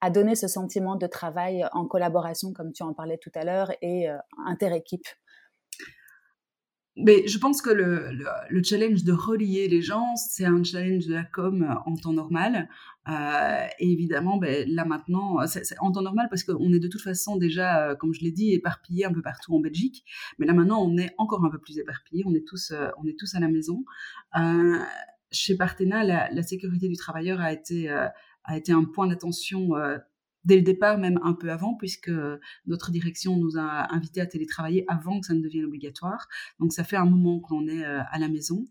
à, 0.00 0.10
donner 0.10 0.34
ce 0.34 0.48
sentiment 0.48 0.96
de 0.96 1.06
travail 1.06 1.64
en 1.72 1.86
collaboration, 1.86 2.52
comme 2.52 2.72
tu 2.72 2.82
en 2.82 2.92
parlais 2.92 3.18
tout 3.18 3.32
à 3.34 3.44
l'heure, 3.44 3.70
et 3.82 4.08
inter-équipe? 4.46 5.06
Mais 6.96 7.26
je 7.26 7.38
pense 7.38 7.62
que 7.62 7.70
le, 7.70 8.10
le, 8.50 8.62
challenge 8.62 9.02
de 9.02 9.12
relier 9.12 9.66
les 9.66 9.80
gens, 9.80 10.14
c'est 10.16 10.44
un 10.44 10.62
challenge 10.62 11.06
de 11.06 11.14
la 11.14 11.24
com 11.24 11.80
en 11.86 11.94
temps 11.96 12.12
normal. 12.12 12.68
Euh, 13.08 13.66
et 13.78 13.90
évidemment, 13.90 14.36
ben, 14.36 14.68
là 14.68 14.84
maintenant, 14.84 15.38
c'est 15.46 15.78
en 15.80 15.90
temps 15.90 16.02
normal 16.02 16.28
parce 16.28 16.44
qu'on 16.44 16.72
est 16.72 16.78
de 16.78 16.88
toute 16.88 17.00
façon 17.00 17.36
déjà, 17.36 17.88
euh, 17.88 17.94
comme 17.96 18.12
je 18.12 18.20
l'ai 18.20 18.30
dit, 18.30 18.52
éparpillé 18.52 19.06
un 19.06 19.12
peu 19.12 19.22
partout 19.22 19.54
en 19.54 19.60
Belgique. 19.60 20.04
Mais 20.38 20.46
là 20.46 20.52
maintenant, 20.52 20.82
on 20.82 20.98
est 20.98 21.14
encore 21.16 21.44
un 21.44 21.50
peu 21.50 21.58
plus 21.58 21.78
éparpillé. 21.78 22.24
On 22.26 22.34
est 22.34 22.46
tous, 22.46 22.72
euh, 22.72 22.88
on 23.02 23.06
est 23.06 23.18
tous 23.18 23.34
à 23.34 23.40
la 23.40 23.48
maison. 23.48 23.84
Euh, 24.38 24.78
chez 25.30 25.56
Partena, 25.56 26.04
la, 26.04 26.30
la, 26.30 26.42
sécurité 26.42 26.88
du 26.88 26.96
travailleur 26.96 27.40
a 27.40 27.52
été, 27.52 27.90
euh, 27.90 28.06
a 28.44 28.56
été 28.56 28.70
un 28.72 28.84
point 28.84 29.06
d'attention 29.06 29.70
dès 30.44 30.56
le 30.56 30.62
départ, 30.62 30.98
même 30.98 31.18
un 31.22 31.34
peu 31.34 31.50
avant, 31.50 31.74
puisque 31.74 32.10
notre 32.66 32.90
direction 32.90 33.36
nous 33.36 33.56
a 33.58 33.92
invités 33.94 34.20
à 34.20 34.26
télétravailler 34.26 34.84
avant 34.88 35.20
que 35.20 35.26
ça 35.26 35.34
ne 35.34 35.40
devienne 35.40 35.64
obligatoire. 35.64 36.28
Donc 36.60 36.72
ça 36.72 36.84
fait 36.84 36.96
un 36.96 37.04
moment 37.04 37.40
qu'on 37.40 37.66
est 37.68 37.84
euh, 37.84 38.00
à 38.10 38.18
la 38.18 38.28
maison. 38.28 38.64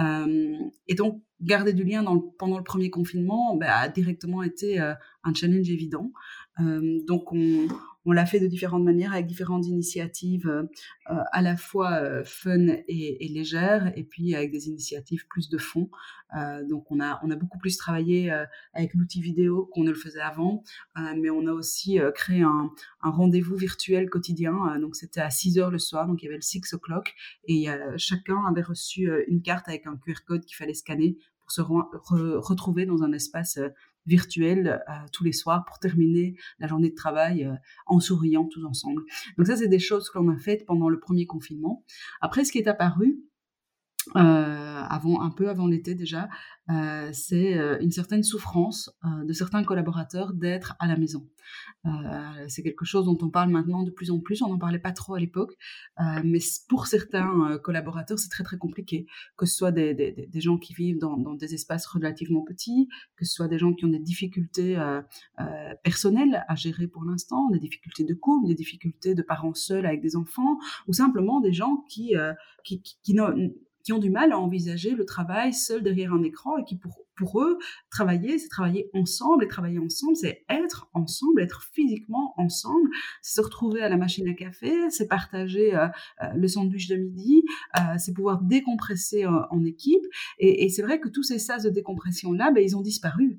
Euh, 0.00 0.56
et 0.88 0.94
donc 0.94 1.22
garder 1.40 1.72
du 1.72 1.84
lien 1.84 2.04
pendant 2.38 2.58
le 2.58 2.64
premier 2.64 2.90
confinement 2.90 3.56
bah, 3.56 3.76
a 3.76 3.88
directement 3.88 4.42
été 4.42 4.80
euh, 4.80 4.94
un 5.24 5.34
challenge 5.34 5.68
évident. 5.70 6.12
donc 6.58 7.32
on, 7.32 7.66
on 8.06 8.12
l'a 8.12 8.26
fait 8.26 8.40
de 8.40 8.46
différentes 8.46 8.84
manières 8.84 9.12
avec 9.12 9.26
différentes 9.26 9.66
initiatives 9.66 10.48
euh, 10.48 10.64
euh, 11.10 11.22
à 11.32 11.42
la 11.42 11.56
fois 11.56 11.92
euh, 11.92 12.22
fun 12.24 12.66
et, 12.88 13.24
et, 13.24 13.28
légères 13.28 13.92
et 13.96 14.04
puis 14.04 14.34
avec 14.34 14.50
des 14.50 14.68
initiatives 14.68 15.26
plus 15.28 15.48
de 15.48 15.58
fond. 15.58 15.88
donc 16.68 16.90
on 16.90 17.00
a, 17.00 17.20
on 17.22 17.30
a 17.30 17.36
beaucoup 17.36 17.58
plus 17.58 17.76
travaillé 17.76 18.30
avec 18.72 18.94
l'outil 18.94 19.20
vidéo 19.20 19.68
qu'on 19.72 19.84
ne 19.84 19.90
le 19.90 19.96
faisait 19.96 20.20
avant, 20.20 20.64
mais 21.16 21.30
on 21.30 21.46
a 21.46 21.52
aussi 21.52 21.98
créé 22.14 22.42
un, 22.42 22.70
un 23.02 23.10
rendez-vous 23.10 23.56
virtuel 23.56 24.10
quotidien. 24.10 24.78
donc 24.80 24.96
c'était 24.96 25.20
à 25.20 25.30
6 25.30 25.58
heures 25.58 25.70
le 25.70 25.78
soir, 25.78 26.06
donc 26.06 26.22
il 26.22 26.26
y 26.26 26.28
avait 26.28 26.36
le 26.36 26.42
6 26.42 26.74
o'clock 26.74 27.14
et 27.46 27.66
chacun 27.96 28.44
avait 28.46 28.62
reçu 28.62 29.08
une 29.28 29.42
carte 29.42 29.68
avec 29.68 29.86
un 29.86 29.96
QR 29.96 30.24
code 30.26 30.44
qu'il 30.44 30.56
fallait 30.56 30.74
scanner 30.74 31.16
pour 31.40 31.52
se 31.52 31.60
retrouver 31.60 32.86
dans 32.86 33.02
un 33.02 33.12
espace 33.12 33.58
virtuel 34.06 34.82
euh, 34.88 34.92
tous 35.12 35.24
les 35.24 35.32
soirs 35.32 35.64
pour 35.64 35.78
terminer 35.78 36.36
la 36.58 36.66
journée 36.66 36.90
de 36.90 36.94
travail 36.94 37.44
euh, 37.44 37.54
en 37.86 38.00
souriant 38.00 38.44
tous 38.44 38.64
ensemble. 38.64 39.02
Donc 39.38 39.46
ça, 39.46 39.56
c'est 39.56 39.68
des 39.68 39.78
choses 39.78 40.10
que 40.10 40.18
l'on 40.18 40.28
a 40.28 40.36
faites 40.36 40.66
pendant 40.66 40.88
le 40.88 40.98
premier 40.98 41.26
confinement. 41.26 41.84
Après, 42.20 42.44
ce 42.44 42.52
qui 42.52 42.58
est 42.58 42.68
apparu, 42.68 43.20
avant, 44.14 45.22
un 45.22 45.30
peu 45.30 45.48
avant 45.48 45.66
l'été 45.66 45.94
déjà, 45.94 46.28
euh, 46.70 47.10
c'est 47.12 47.58
euh, 47.58 47.78
une 47.80 47.90
certaine 47.90 48.22
souffrance 48.22 48.90
euh, 49.04 49.24
de 49.24 49.32
certains 49.34 49.62
collaborateurs 49.64 50.32
d'être 50.32 50.76
à 50.78 50.86
la 50.86 50.96
maison. 50.96 51.28
c'est 52.48 52.62
quelque 52.62 52.86
chose 52.86 53.04
dont 53.04 53.18
on 53.20 53.28
parle 53.28 53.50
maintenant 53.50 53.82
de 53.82 53.90
plus 53.90 54.10
en 54.10 54.18
plus. 54.18 54.40
On 54.40 54.48
n'en 54.48 54.58
parlait 54.58 54.78
pas 54.78 54.92
trop 54.92 55.14
à 55.14 55.20
l'époque, 55.20 55.54
mais 56.24 56.38
pour 56.68 56.86
certains 56.86 57.58
collaborateurs, 57.62 58.18
c'est 58.18 58.30
très 58.30 58.44
très 58.44 58.56
compliqué. 58.56 59.06
Que 59.36 59.44
ce 59.44 59.54
soit 59.54 59.70
des, 59.70 59.92
des, 59.92 60.12
des 60.12 60.40
gens 60.40 60.56
qui 60.56 60.72
vivent 60.72 60.98
dans, 60.98 61.18
dans, 61.18 61.34
des 61.34 61.52
espaces 61.52 61.86
relativement 61.86 62.42
petits, 62.42 62.88
que 63.16 63.26
ce 63.26 63.34
soit 63.34 63.48
des 63.48 63.58
gens 63.58 63.74
qui 63.74 63.84
ont 63.84 63.90
des 63.90 63.98
difficultés 63.98 64.78
personnelles 65.82 66.44
à 66.48 66.54
gérer 66.54 66.86
pour 66.86 67.04
l'instant, 67.04 67.50
des 67.50 67.60
difficultés 67.60 68.04
de 68.04 68.14
couple, 68.14 68.48
des 68.48 68.54
difficultés 68.54 69.14
de 69.14 69.22
parents 69.22 69.54
seuls 69.54 69.84
avec 69.84 70.00
des 70.00 70.16
enfants, 70.16 70.58
ou 70.88 70.94
simplement 70.94 71.40
des 71.40 71.52
gens 71.52 71.84
qui, 71.88 72.14
qui, 72.64 72.80
qui, 72.80 72.96
qui 73.02 73.14
qui 73.84 73.92
ont 73.92 73.98
du 73.98 74.10
mal 74.10 74.32
à 74.32 74.38
envisager 74.38 74.90
le 74.92 75.04
travail 75.04 75.52
seul 75.52 75.82
derrière 75.82 76.12
un 76.12 76.22
écran 76.22 76.56
et 76.56 76.64
qui 76.64 76.74
pour 76.74 77.03
pour 77.16 77.40
eux, 77.40 77.58
travailler, 77.90 78.38
c'est 78.38 78.48
travailler 78.48 78.90
ensemble. 78.92 79.44
Et 79.44 79.48
travailler 79.48 79.78
ensemble, 79.78 80.16
c'est 80.16 80.44
être 80.48 80.88
ensemble, 80.94 81.42
être 81.42 81.62
physiquement 81.72 82.34
ensemble. 82.36 82.88
Se 83.22 83.40
retrouver 83.40 83.82
à 83.82 83.88
la 83.88 83.96
machine 83.96 84.28
à 84.28 84.34
café, 84.34 84.72
c'est 84.90 85.08
partager 85.08 85.74
euh, 85.74 85.86
euh, 86.22 86.26
le 86.34 86.48
sandwich 86.48 86.88
de 86.88 86.96
midi, 86.96 87.44
euh, 87.76 87.80
c'est 87.98 88.12
pouvoir 88.12 88.42
décompresser 88.42 89.26
en 89.26 89.64
équipe. 89.64 90.04
Et, 90.38 90.64
et 90.64 90.68
c'est 90.68 90.82
vrai 90.82 91.00
que 91.00 91.08
tous 91.08 91.22
ces 91.22 91.38
sas 91.38 91.62
de 91.62 91.70
décompression-là, 91.70 92.50
ben, 92.52 92.62
ils 92.62 92.76
ont 92.76 92.82
disparu. 92.82 93.38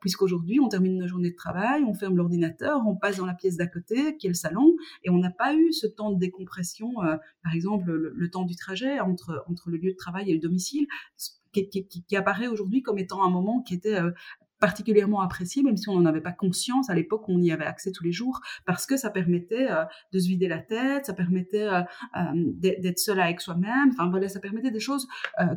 Puisqu'aujourd'hui, 0.00 0.60
on 0.60 0.68
termine 0.68 0.98
nos 0.98 1.06
journées 1.06 1.30
de 1.30 1.36
travail, 1.36 1.84
on 1.84 1.94
ferme 1.94 2.16
l'ordinateur, 2.16 2.82
on 2.86 2.96
passe 2.96 3.16
dans 3.16 3.26
la 3.26 3.34
pièce 3.34 3.56
d'à 3.56 3.66
côté, 3.66 4.16
qui 4.16 4.26
est 4.26 4.30
le 4.30 4.34
salon, 4.34 4.76
et 5.04 5.10
on 5.10 5.18
n'a 5.18 5.30
pas 5.30 5.54
eu 5.54 5.72
ce 5.72 5.86
temps 5.86 6.10
de 6.10 6.18
décompression, 6.18 6.94
par 7.42 7.54
exemple, 7.54 7.90
le, 7.90 8.12
le, 8.14 8.30
temps 8.30 8.44
du 8.44 8.56
trajet 8.56 9.00
entre, 9.00 9.44
entre 9.48 9.70
le 9.70 9.78
lieu 9.78 9.92
de 9.92 9.96
travail 9.96 10.30
et 10.30 10.34
le 10.34 10.40
domicile 10.40 10.86
qui, 11.52 12.16
apparaît 12.16 12.48
aujourd'hui 12.48 12.82
comme 12.82 12.98
étant 12.98 13.22
un 13.24 13.30
moment 13.30 13.62
qui 13.62 13.74
était 13.74 14.00
euh, 14.00 14.10
particulièrement 14.58 15.22
apprécié, 15.22 15.62
même 15.62 15.78
si 15.78 15.88
on 15.88 15.98
n'en 15.98 16.04
avait 16.04 16.20
pas 16.20 16.32
conscience 16.32 16.90
à 16.90 16.94
l'époque, 16.94 17.26
on 17.28 17.40
y 17.40 17.50
avait 17.50 17.64
accès 17.64 17.92
tous 17.92 18.04
les 18.04 18.12
jours, 18.12 18.42
parce 18.66 18.84
que 18.84 18.98
ça 18.98 19.08
permettait 19.08 19.70
euh, 19.70 19.84
de 20.12 20.18
se 20.18 20.28
vider 20.28 20.48
la 20.48 20.58
tête, 20.58 21.06
ça 21.06 21.14
permettait 21.14 21.66
euh, 21.66 21.80
d'être 22.34 22.98
seul 22.98 23.20
avec 23.20 23.40
soi-même, 23.40 23.90
enfin 23.92 24.10
voilà, 24.10 24.28
ça 24.28 24.38
permettait 24.38 24.70
des 24.70 24.80
choses 24.80 25.08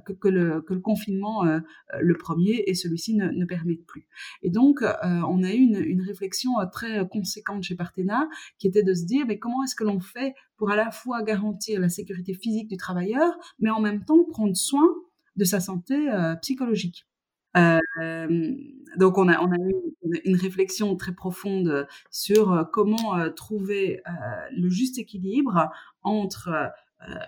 que, 0.05 0.29
le, 0.29 0.61
confinement, 0.81 1.43
le 1.43 2.17
premier 2.17 2.63
et 2.65 2.75
celui-ci 2.75 3.15
ne, 3.15 3.27
ne 3.27 3.45
permettent 3.45 3.85
plus. 3.85 4.07
Et 4.41 4.49
donc, 4.49 4.81
on 5.03 5.43
a 5.43 5.51
eu 5.51 5.57
une, 5.57 5.83
une 5.83 6.01
réflexion 6.01 6.53
très 6.71 7.05
conséquente 7.09 7.63
chez 7.63 7.75
Partena, 7.75 8.29
qui 8.57 8.67
était 8.67 8.83
de 8.83 8.93
se 8.93 9.03
dire, 9.03 9.25
mais 9.27 9.37
comment 9.37 9.63
est-ce 9.65 9.75
que 9.75 9.83
l'on 9.83 9.99
fait 9.99 10.33
pour 10.55 10.71
à 10.71 10.77
la 10.77 10.91
fois 10.91 11.23
garantir 11.23 11.81
la 11.81 11.89
sécurité 11.89 12.33
physique 12.33 12.69
du 12.69 12.77
travailleur, 12.77 13.33
mais 13.59 13.69
en 13.69 13.81
même 13.81 14.05
temps 14.05 14.23
prendre 14.23 14.55
soin 14.55 14.87
de 15.35 15.45
sa 15.45 15.59
santé 15.59 16.11
euh, 16.11 16.35
psychologique. 16.35 17.07
Euh, 17.55 17.79
donc 18.97 19.19
on 19.19 19.27
a, 19.27 19.35
eu 19.35 20.19
une 20.25 20.35
réflexion 20.35 20.95
très 20.95 21.13
profonde 21.13 21.87
sur 22.09 22.51
euh, 22.51 22.63
comment 22.63 23.29
trouver 23.35 24.01
le 24.51 24.69
juste 24.69 24.97
équilibre 24.97 25.69
entre 26.01 26.71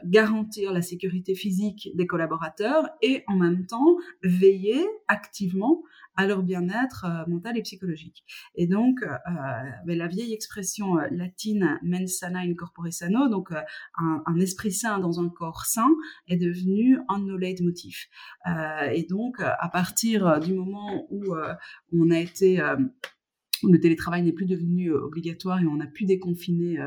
garantir 0.06 0.72
la 0.72 0.82
sécurité 0.82 1.36
physique 1.36 1.90
des 1.96 2.08
collaborateurs 2.08 2.90
et 3.02 3.24
en 3.28 3.36
même 3.36 3.68
temps 3.68 3.98
veiller 4.24 4.84
activement 5.08 5.84
à 6.18 6.26
leur 6.26 6.44
bien-être 6.44 7.06
euh, 7.06 7.30
mental 7.30 7.58
et 7.58 7.62
psychologique. 7.62 8.24
Et 8.56 8.68
donc, 8.68 9.04
euh, 9.04 9.10
ben, 9.86 9.98
la 9.98 10.08
vieille 10.08 10.34
expression 10.34 10.98
euh, 10.98 11.08
latine 11.12 11.80
mens 11.84 12.08
sana 12.08 12.40
in 12.40 12.54
corpore 12.54 12.92
sano, 12.92 13.28
donc 13.30 13.50
un, 13.98 14.40
esprit 14.40 14.72
sain 14.72 15.00
dans 15.00 15.22
un 15.22 15.30
corps 15.30 15.66
sain, 15.66 15.90
est 16.28 16.38
devenu 16.38 17.00
un 17.10 17.20
de 17.20 17.26
nos 17.26 17.38
leitmotifs. 17.38 18.10
et 18.94 19.04
donc, 19.10 19.40
à 19.40 19.70
partir 19.70 20.40
du 20.40 20.54
moment 20.54 21.08
où 21.10 21.36
on 21.94 22.12
a 22.12 22.20
été 22.20 22.62
le 23.64 23.80
télétravail 23.80 24.24
n'est 24.24 24.34
plus 24.34 24.46
devenu 24.46 24.92
obligatoire 24.92 25.62
et 25.62 25.66
on 25.66 25.80
a 25.80 25.88
pu 25.88 26.06
déconfiner 26.06 26.78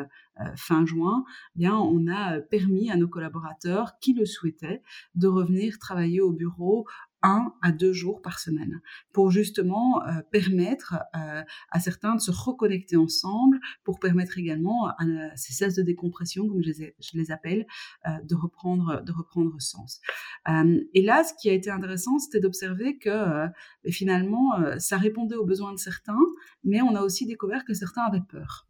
fin 0.57 0.87
juin, 0.87 1.25
eh 1.57 1.61
bien 1.61 1.77
on 1.77 2.07
a 2.09 2.41
permis 2.41 2.91
à 2.91 2.97
nos 2.97 3.09
collaborateurs 3.09 3.99
qui 4.01 4.12
le 4.12 4.27
souhaitaient 4.27 4.83
de 5.14 5.27
revenir 5.27 5.79
travailler 5.79 6.21
au 6.21 6.33
bureau 6.33 6.87
un 7.22 7.52
à 7.62 7.72
deux 7.72 7.92
jours 7.92 8.22
par 8.22 8.38
semaine 8.38 8.81
pour 9.12 9.31
justement 9.31 10.02
euh, 10.07 10.22
permettre 10.31 10.96
euh, 11.16 11.42
à 11.70 11.81
certains 11.81 12.14
de 12.14 12.20
se 12.20 12.31
reconnecter 12.31 12.96
ensemble, 12.96 13.59
pour 13.85 13.98
permettre 13.98 14.38
également 14.38 14.88
à, 14.88 15.04
ces 15.37 15.52
cesses 15.52 15.74
de 15.74 15.83
décompression, 15.83 16.48
comme 16.48 16.62
je 16.62 16.72
les, 17.14 17.31
appelle, 17.31 17.66
euh, 18.07 18.11
de 18.22 18.35
reprendre 18.35 19.02
de 19.02 19.12
reprendre 19.12 19.61
sens. 19.61 20.00
et 20.46 21.02
là, 21.02 21.24
ce 21.24 21.33
qui 21.40 21.50
a 21.50 21.52
été 21.52 21.70
intéressant, 21.70 22.18
c'était 22.18 22.40
d'observer 22.40 22.98
que 22.98 23.46
finalement, 23.88 24.52
ça 24.78 24.96
répondait 24.96 25.37
aux 25.37 25.44
besoins 25.44 25.72
de 25.72 25.78
certains, 25.78 26.18
mais 26.64 26.81
on 26.83 26.94
a 26.94 27.02
aussi 27.02 27.26
découvert 27.26 27.64
que 27.64 27.74
certains 27.74 28.02
avaient 28.02 28.22
peur. 28.28 28.67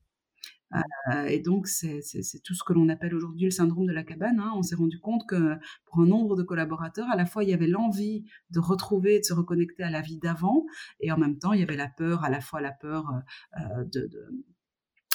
Euh, 0.75 1.25
et 1.27 1.41
donc, 1.41 1.67
c'est 1.67 2.03
tout 2.45 2.55
ce 2.55 2.63
que 2.65 2.73
l'on 2.73 2.89
appelle 2.89 3.15
aujourd'hui 3.15 3.47
le 3.47 3.51
syndrome 3.51 3.87
de 3.87 3.93
la 3.93 4.05
cabane. 4.05 4.39
Hein. 4.41 4.53
On 4.57 4.63
s'est 4.63 4.75
rendu 4.75 4.99
compte 4.99 5.27
que 5.27 5.57
pour 5.87 6.01
un 6.01 6.07
nombre 6.07 6.37
de 6.37 6.43
collaborateurs, 6.43 7.09
à 7.11 7.17
la 7.17 7.27
fois, 7.27 7.45
il 7.45 7.51
y 7.51 7.55
avait 7.55 7.67
l'envie 7.67 8.25
de 8.51 8.61
retrouver, 8.61 9.21
de 9.21 9.25
se 9.25 9.33
reconnecter 9.33 9.83
à 9.83 9.91
la 9.91 10.01
vie 10.01 10.19
d'avant, 10.19 10.67
et 11.01 11.13
en 11.13 11.19
même 11.19 11.39
temps, 11.39 11.53
il 11.53 11.61
y 11.61 11.63
avait 11.63 11.77
la 11.77 11.89
peur, 11.89 12.25
à 12.25 12.31
la 12.31 12.41
fois 12.41 12.61
la 12.61 12.73
peur 12.73 13.13
euh, 13.59 13.85
de, 13.85 14.07
de 14.07 14.45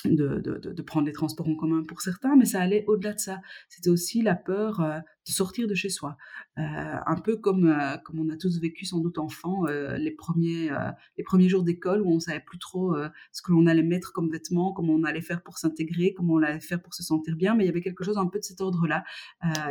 de, 0.05 0.39
de, 0.39 0.81
prendre 0.81 1.07
les 1.07 1.13
transports 1.13 1.47
en 1.47 1.55
commun 1.55 1.83
pour 1.87 2.01
certains, 2.01 2.35
mais 2.35 2.43
ça 2.43 2.59
allait 2.61 2.83
au-delà 2.87 3.13
de 3.13 3.19
ça. 3.19 3.41
C'était 3.69 3.89
aussi 3.89 4.21
la 4.21 4.35
peur 4.35 4.81
euh, 4.81 4.99
de 5.25 5.31
sortir 5.31 5.67
de 5.67 5.75
chez 5.75 5.89
soi. 5.89 6.17
Euh, 6.57 6.61
un 6.61 7.15
peu 7.15 7.37
comme, 7.37 7.65
euh, 7.65 7.97
comme 7.97 8.19
on 8.19 8.29
a 8.29 8.37
tous 8.37 8.59
vécu 8.59 8.85
sans 8.85 8.99
doute 8.99 9.17
enfant 9.17 9.65
euh, 9.67 9.97
les, 9.97 10.11
premiers, 10.11 10.69
les 11.17 11.23
premiers 11.23 11.49
jours 11.49 11.63
d'école 11.63 12.01
où 12.01 12.11
on 12.11 12.19
savait 12.19 12.39
plus 12.39 12.59
trop 12.59 12.95
ce 13.31 13.41
que 13.41 13.51
l'on 13.51 13.65
allait 13.67 13.83
mettre 13.83 14.13
comme 14.13 14.29
vêtements, 14.29 14.73
comment 14.73 14.93
on 14.93 15.03
allait 15.03 15.21
faire 15.21 15.41
pour 15.41 15.57
s'intégrer, 15.57 16.13
comment 16.13 16.35
on 16.35 16.41
allait 16.41 16.59
faire 16.59 16.81
pour 16.81 16.93
se 16.93 17.03
sentir 17.03 17.35
bien, 17.35 17.55
mais 17.55 17.63
il 17.63 17.67
y 17.67 17.69
avait 17.69 17.81
quelque 17.81 18.03
chose 18.03 18.17
un 18.17 18.27
peu 18.27 18.39
de 18.39 18.43
cet 18.43 18.61
ordre-là. 18.61 19.03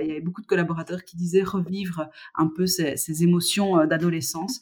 il 0.01 0.07
y 0.07 0.11
avait 0.11 0.21
beaucoup 0.21 0.43
de 0.43 0.47
collaborateurs 0.47 1.05
qui 1.05 1.17
disaient 1.17 1.43
revivre 1.43 2.09
un 2.35 2.49
peu 2.49 2.67
ces, 2.67 2.97
ces 2.97 3.23
émotions 3.23 3.87
d'adolescence. 3.87 4.61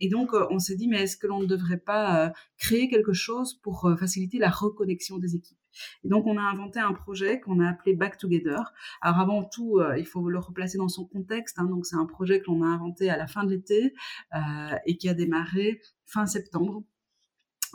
et 0.00 0.08
donc 0.08 0.30
on 0.50 0.58
s'est 0.58 0.76
dit, 0.76 0.88
mais 0.88 1.02
est-ce 1.02 1.16
que 1.16 1.26
l'on 1.26 1.40
ne 1.40 1.46
devrait 1.46 1.78
pas 1.78 2.32
créer 2.58 2.88
quelque 2.88 3.12
chose 3.12 3.54
pour 3.54 3.90
faciliter 3.98 4.38
la 4.38 4.50
reconnexion 4.50 5.18
des 5.18 5.34
équipes? 5.34 5.57
Et 6.04 6.08
donc, 6.08 6.26
on 6.26 6.36
a 6.36 6.42
inventé 6.42 6.80
un 6.80 6.92
projet 6.92 7.40
qu'on 7.40 7.60
a 7.60 7.68
appelé 7.68 7.94
Back 7.94 8.18
Together. 8.18 8.72
Alors, 9.00 9.18
avant 9.18 9.44
tout, 9.44 9.78
euh, 9.78 9.98
il 9.98 10.06
faut 10.06 10.28
le 10.28 10.38
replacer 10.38 10.78
dans 10.78 10.88
son 10.88 11.04
contexte. 11.04 11.58
Hein. 11.58 11.66
donc, 11.66 11.86
c'est 11.86 11.96
un 11.96 12.06
projet 12.06 12.40
que 12.40 12.46
l'on 12.46 12.62
a 12.62 12.66
inventé 12.66 13.10
à 13.10 13.16
la 13.16 13.26
fin 13.26 13.44
de 13.44 13.50
l'été 13.50 13.94
euh, 14.34 14.76
et 14.86 14.96
qui 14.96 15.08
a 15.08 15.14
démarré 15.14 15.80
fin 16.06 16.26
septembre. 16.26 16.82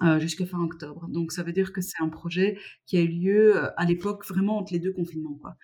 Euh, 0.01 0.19
jusqu'à 0.19 0.47
fin 0.47 0.59
octobre. 0.59 1.07
Donc 1.07 1.31
ça 1.31 1.43
veut 1.43 1.53
dire 1.53 1.71
que 1.71 1.79
c'est 1.79 2.01
un 2.01 2.09
projet 2.09 2.57
qui 2.87 2.97
a 2.97 3.01
eu 3.01 3.07
lieu 3.09 3.79
à 3.79 3.85
l'époque 3.85 4.25
vraiment 4.25 4.57
entre 4.57 4.73
les 4.73 4.79
deux 4.79 4.91
confinements. 4.91 5.35
Quoi. 5.35 5.55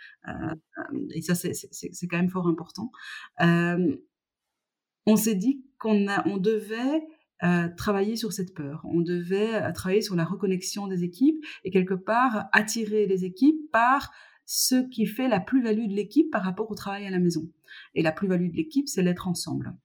Et 1.15 1.23
ça, 1.23 1.33
c'est 1.33 2.07
quand 2.07 2.17
même 2.17 2.29
fort 2.29 2.47
important. 2.47 2.91
On 3.39 5.15
s'est 5.15 5.33
dit 5.33 5.65
qu'on 5.79 6.05
on 6.25 6.37
devait 6.37 7.01
euh, 7.43 7.69
travailler 7.77 8.15
sur 8.15 8.33
cette 8.33 8.53
peur. 8.53 8.81
On 8.85 9.01
devait 9.01 9.71
travailler 9.73 10.01
sur 10.01 10.15
la 10.15 10.25
reconnexion 10.25 10.87
des 10.87 11.03
équipes 11.03 11.43
et 11.63 11.71
quelque 11.71 11.93
part 11.93 12.45
attirer 12.51 13.05
les 13.05 13.25
équipes 13.25 13.71
par 13.71 14.11
ce 14.45 14.75
qui 14.89 15.05
fait 15.05 15.27
la 15.27 15.39
plus-value 15.39 15.87
de 15.87 15.93
l'équipe 15.93 16.31
par 16.31 16.43
rapport 16.43 16.71
au 16.71 16.75
travail 16.75 17.05
à 17.05 17.11
la 17.11 17.19
maison. 17.19 17.47
Et 17.93 18.01
la 18.01 18.11
plus-value 18.11 18.49
de 18.49 18.55
l'équipe, 18.55 18.87
c'est 18.87 19.03
l'être 19.03 19.27
ensemble. 19.27 19.75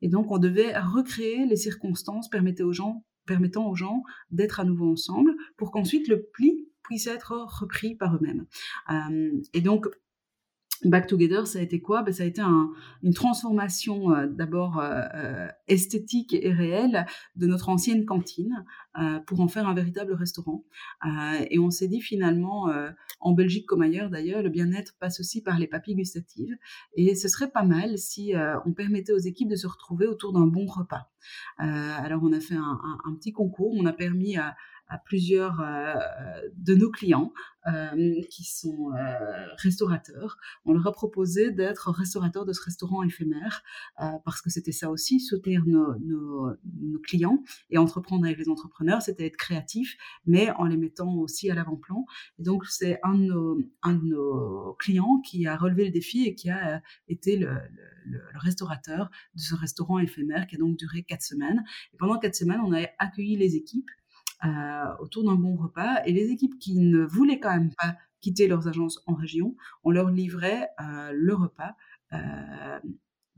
Et 0.00 0.08
donc, 0.08 0.30
on 0.30 0.38
devait 0.38 0.78
recréer 0.78 1.44
les 1.44 1.56
circonstances 1.56 2.30
permettant 2.30 2.66
aux 2.66 2.72
gens, 2.72 3.04
permettant 3.26 3.68
aux 3.68 3.74
gens 3.74 4.04
d'être 4.30 4.60
à 4.60 4.64
nouveau 4.64 4.92
ensemble 4.92 5.34
pour 5.56 5.72
qu'ensuite 5.72 6.06
le 6.06 6.22
pli 6.22 6.68
puisse 6.82 7.08
être 7.08 7.32
repris 7.60 7.94
par 7.94 8.14
eux-mêmes. 8.14 8.46
Euh, 8.90 9.42
et 9.54 9.60
donc, 9.60 9.88
Back 10.84 11.06
Together, 11.06 11.46
ça 11.46 11.60
a 11.60 11.62
été 11.62 11.80
quoi? 11.80 12.02
Ben, 12.02 12.12
Ça 12.12 12.24
a 12.24 12.26
été 12.26 12.42
une 13.02 13.14
transformation 13.14 14.14
euh, 14.14 14.26
d'abord 14.26 14.78
euh, 14.78 15.02
euh, 15.14 15.48
esthétique 15.68 16.34
et 16.34 16.52
réelle 16.52 17.06
de 17.36 17.46
notre 17.46 17.68
ancienne 17.68 18.04
cantine 18.04 18.64
pour 19.26 19.40
en 19.40 19.48
faire 19.48 19.66
un 19.66 19.72
véritable 19.72 20.12
restaurant. 20.12 20.66
et 21.48 21.58
on 21.58 21.70
s'est 21.70 21.88
dit 21.88 22.02
finalement, 22.02 22.70
en 23.20 23.32
Belgique 23.32 23.64
comme 23.64 23.80
ailleurs 23.80 24.10
d'ailleurs, 24.10 24.42
le 24.42 24.50
bien-être 24.50 24.98
passe 25.00 25.18
aussi 25.18 25.42
par 25.42 25.58
les 25.58 25.66
papilles 25.66 25.94
gustatives. 25.94 26.54
Et 26.94 27.14
ce 27.14 27.26
serait 27.26 27.50
pas 27.50 27.62
mal 27.62 27.96
si 27.96 28.34
on 28.66 28.72
permettait 28.74 29.14
aux 29.14 29.18
équipes 29.18 29.48
de 29.48 29.56
se 29.56 29.66
retrouver 29.66 30.06
autour 30.06 30.34
d'un 30.34 30.46
bon 30.46 30.66
repas. 30.66 31.10
alors 31.56 32.20
on 32.22 32.34
a 32.34 32.40
fait 32.40 32.54
un, 32.54 32.78
un, 33.06 33.14
petit 33.14 33.32
concours, 33.32 33.72
on 33.74 33.86
a 33.86 33.94
permis 33.94 34.36
à, 34.36 34.56
à 34.88 34.98
plusieurs 34.98 35.60
euh, 35.60 35.94
de 36.56 36.74
nos 36.74 36.90
clients 36.90 37.32
euh, 37.66 38.20
qui 38.30 38.44
sont 38.44 38.90
euh, 38.92 39.46
restaurateurs. 39.56 40.36
On 40.64 40.74
leur 40.74 40.86
a 40.86 40.92
proposé 40.92 41.50
d'être 41.50 41.90
restaurateurs 41.90 42.44
de 42.44 42.52
ce 42.52 42.62
restaurant 42.62 43.02
éphémère 43.02 43.62
parce 44.24 44.42
que 44.42 44.50
c'était 44.50 44.72
ça 44.72 44.90
aussi, 44.90 45.20
soutenir 45.20 45.64
nos, 45.64 45.96
clients 47.04 47.42
et 47.70 47.78
entreprendre 47.78 48.24
avec 48.24 48.38
les 48.38 48.48
entrepreneurs, 48.48 49.02
c'était 49.02 49.26
être 49.26 49.36
créatif, 49.36 49.96
mais 50.26 50.50
en 50.52 50.64
les 50.64 50.76
mettant 50.76 51.14
aussi 51.14 51.50
à 51.50 51.54
l'avant-plan. 51.54 52.04
Et 52.38 52.42
donc 52.42 52.66
c'est 52.66 52.98
un, 53.02 53.14
de 53.14 54.04
nos, 54.04 54.74
clients 54.78 55.20
qui 55.24 55.46
a 55.46 55.56
relevé 55.56 55.84
le 55.86 55.90
défi 55.90 56.24
et 56.24 56.34
qui 56.34 56.50
a 56.50 56.82
été 57.08 57.36
le, 57.36 57.52
le, 58.06 58.18
le, 58.18 58.38
restaurateur 58.38 59.10
de 59.34 59.40
ce 59.40 59.54
restaurant 59.54 59.98
éphémère 59.98 60.46
qui 60.46 60.56
a 60.56 60.58
donc 60.58 60.76
duré 60.76 61.02
quatre 61.02 61.22
semaines. 61.22 61.64
Et 61.92 61.96
pendant 61.96 62.18
quatre 62.18 62.34
semaines, 62.34 62.60
on 62.64 62.72
a 62.72 62.86
accueilli 62.98 63.36
les 63.36 63.56
équipes 63.56 63.90
euh, 64.44 64.96
autour 64.98 65.24
d'un 65.24 65.34
bon 65.34 65.56
repas. 65.56 66.02
Et 66.04 66.12
les 66.12 66.30
équipes 66.30 66.58
qui 66.58 66.76
ne 66.76 67.04
voulaient 67.04 67.40
quand 67.40 67.52
même 67.52 67.72
pas 67.74 67.96
quitter 68.20 68.46
leurs 68.46 68.68
agences 68.68 69.02
en 69.06 69.14
région, 69.14 69.56
on 69.84 69.90
leur 69.90 70.10
livrait 70.10 70.68
euh, 70.80 71.12
le 71.12 71.34
repas 71.34 71.74
euh, 72.12 72.78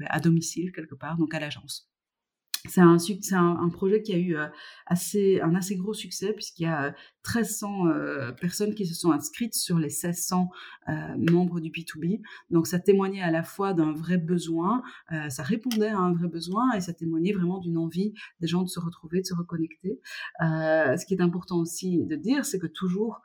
à 0.06 0.20
domicile 0.20 0.72
quelque 0.72 0.94
part, 0.94 1.16
donc 1.16 1.34
à 1.34 1.40
l'agence 1.40 1.93
c'est 2.66 2.80
un, 2.80 2.96
un, 3.32 3.56
un, 3.60 3.68
projet 3.68 4.00
qui 4.00 4.14
a 4.14 4.18
eu 4.18 4.36
euh, 4.36 4.46
assez, 4.86 5.38
un 5.42 5.54
assez 5.54 5.76
gros 5.76 5.92
succès 5.92 6.32
puisqu'il 6.32 6.62
y 6.62 6.66
a 6.66 6.94
1300 7.26 7.86
euh, 7.86 7.90
euh, 7.90 8.32
personnes 8.32 8.74
qui 8.74 8.86
se 8.86 8.94
sont 8.94 9.12
inscrites 9.12 9.54
sur 9.54 9.78
les 9.78 9.88
1600 9.88 10.48
membres 11.18 11.60
du 11.60 11.70
P2B. 11.70 12.22
Donc 12.50 12.66
ça 12.66 12.78
témoignait 12.78 13.22
à 13.22 13.30
la 13.30 13.42
fois 13.42 13.74
d'un 13.74 13.92
vrai 13.92 14.18
besoin, 14.18 14.82
ça 15.30 15.42
répondait 15.42 15.88
à 15.88 15.98
un 15.98 16.12
vrai 16.12 16.28
besoin 16.28 16.72
et 16.72 16.80
ça 16.80 16.92
témoignait 16.92 17.32
vraiment 17.32 17.58
d'une 17.58 17.78
envie 17.78 18.12
des 18.40 18.46
gens 18.46 18.62
de 18.62 18.68
se 18.68 18.80
retrouver, 18.80 19.20
de 19.20 19.26
se 19.26 19.34
reconnecter. 19.34 20.00
ce 20.40 21.06
qui 21.06 21.14
est 21.14 21.22
important 21.22 21.58
aussi 21.58 22.04
de 22.04 22.16
dire, 22.16 22.44
c'est 22.44 22.58
que 22.58 22.66
toujours, 22.66 23.22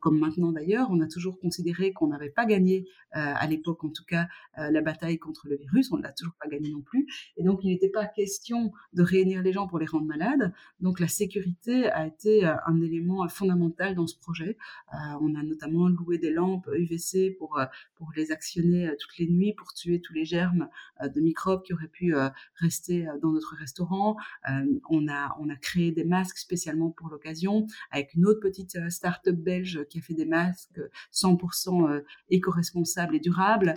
comme 0.00 0.18
maintenant 0.18 0.52
d'ailleurs, 0.52 0.88
on 0.90 1.00
a 1.00 1.06
toujours 1.06 1.38
considéré 1.38 1.92
qu'on 1.92 2.08
n'avait 2.08 2.30
pas 2.30 2.46
gagné, 2.46 2.88
à 3.12 3.46
l'époque 3.46 3.84
en 3.84 3.90
tout 3.90 4.04
cas, 4.06 4.28
la 4.56 4.80
bataille 4.80 5.18
contre 5.18 5.46
le 5.48 5.56
virus, 5.56 5.92
on 5.92 5.98
ne 5.98 6.02
l'a 6.02 6.12
toujours 6.12 6.34
pas 6.40 6.48
gagné 6.48 6.70
non 6.70 6.80
plus. 6.80 7.06
Et 7.36 7.44
donc 7.44 7.60
il 7.64 7.68
n'était 7.68 7.90
pas 7.90 8.06
question 8.06 8.72
de 8.92 9.02
réunir 9.02 9.42
les 9.42 9.52
gens 9.52 9.66
pour 9.66 9.78
les 9.78 9.86
rendre 9.86 10.06
malades. 10.06 10.52
Donc 10.80 11.00
la 11.00 11.08
sécurité 11.08 11.90
a 11.90 12.06
été 12.06 12.46
euh, 12.46 12.54
un 12.66 12.80
élément 12.80 13.24
euh, 13.24 13.28
fondamental 13.28 13.94
dans 13.94 14.06
ce 14.06 14.16
projet. 14.16 14.56
Euh, 14.92 14.96
on 15.20 15.34
a 15.34 15.42
notamment 15.42 15.88
loué 15.88 16.18
des 16.18 16.30
lampes 16.30 16.68
UVC 16.72 17.36
pour, 17.38 17.60
pour 17.96 18.12
les 18.16 18.32
actionner 18.32 18.90
toutes 18.98 19.18
les 19.18 19.26
nuits, 19.26 19.54
pour 19.54 19.72
tuer 19.72 20.00
tous 20.00 20.12
les 20.12 20.24
germes 20.24 20.68
de 21.02 21.20
microbes 21.20 21.62
qui 21.62 21.72
auraient 21.72 21.88
pu 21.88 22.14
rester 22.56 23.06
dans 23.22 23.32
notre 23.32 23.54
restaurant. 23.56 24.16
on, 24.88 25.08
a, 25.08 25.36
on 25.40 25.48
a 25.48 25.56
créé 25.56 25.92
des 25.92 26.04
masques 26.04 26.38
spécialement 26.38 26.90
pour 26.90 27.08
l'occasion 27.08 27.66
avec 27.90 28.14
une 28.14 28.26
autre 28.26 28.40
petite 28.40 28.90
start-up 28.90 29.36
belge 29.36 29.84
qui 29.88 29.98
a 29.98 30.02
fait 30.02 30.14
des 30.14 30.26
masques 30.26 30.80
100% 31.12 32.02
éco-responsables 32.30 33.16
et 33.16 33.20
durables. 33.20 33.74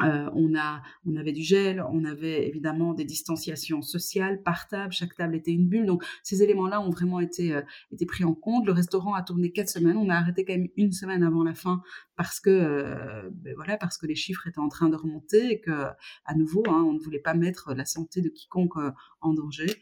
On, 0.00 0.54
a, 0.56 0.82
on 1.06 1.16
avait 1.16 1.32
du 1.32 1.42
gel, 1.42 1.82
on 1.92 2.04
avait 2.04 2.48
évidemment 2.48 2.94
des 2.94 3.04
distanciations 3.04 3.82
sociales 3.82 4.42
par 4.42 4.68
table, 4.68 4.92
chaque 4.92 5.14
table 5.14 5.34
était 5.36 5.52
une 5.52 5.68
bulle. 5.68 5.86
Donc 5.86 6.04
ces 6.22 6.42
éléments-là 6.42 6.80
ont 6.80 6.90
vraiment 6.90 7.20
été, 7.20 7.54
euh, 7.54 7.62
pris 8.06 8.24
en 8.24 8.34
compte. 8.34 8.66
Le 8.66 8.72
restaurant 8.72 9.14
a 9.14 9.22
tourné 9.22 9.52
quatre 9.52 9.68
semaines, 9.68 9.96
on 9.96 10.08
a 10.08 10.16
arrêté 10.16 10.44
quand 10.44 10.54
même 10.54 10.68
une 10.76 10.92
semaine 10.92 11.22
avant 11.22 11.44
la 11.44 11.54
fin 11.54 11.82
parce 12.16 12.40
que 12.40 12.50
euh, 12.50 13.30
ben 13.32 13.54
voilà 13.54 13.76
parce 13.76 13.96
que 13.96 14.06
les 14.06 14.14
chiffres 14.14 14.46
étaient 14.46 14.58
en 14.58 14.68
train 14.68 14.88
de 14.88 14.96
remonter 14.96 15.52
et 15.52 15.60
que 15.60 15.86
à 16.24 16.34
nouveau 16.34 16.62
hein, 16.68 16.84
on 16.86 16.92
ne 16.92 16.98
voulait 16.98 17.20
pas 17.20 17.34
mettre 17.34 17.74
la 17.74 17.84
santé 17.84 18.20
de 18.20 18.28
quiconque 18.28 18.76
en 19.20 19.32
danger. 19.32 19.80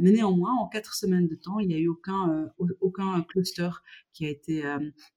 mais 0.00 0.10
néanmoins 0.10 0.54
en 0.58 0.68
quatre 0.68 0.94
semaines 0.94 1.28
de 1.28 1.34
temps 1.34 1.58
il 1.58 1.68
n'y 1.68 1.74
a 1.74 1.78
eu 1.78 1.88
aucun 1.88 3.22
cluster 3.28 3.70
qui 4.12 4.26
a 4.26 4.30
été 4.30 4.64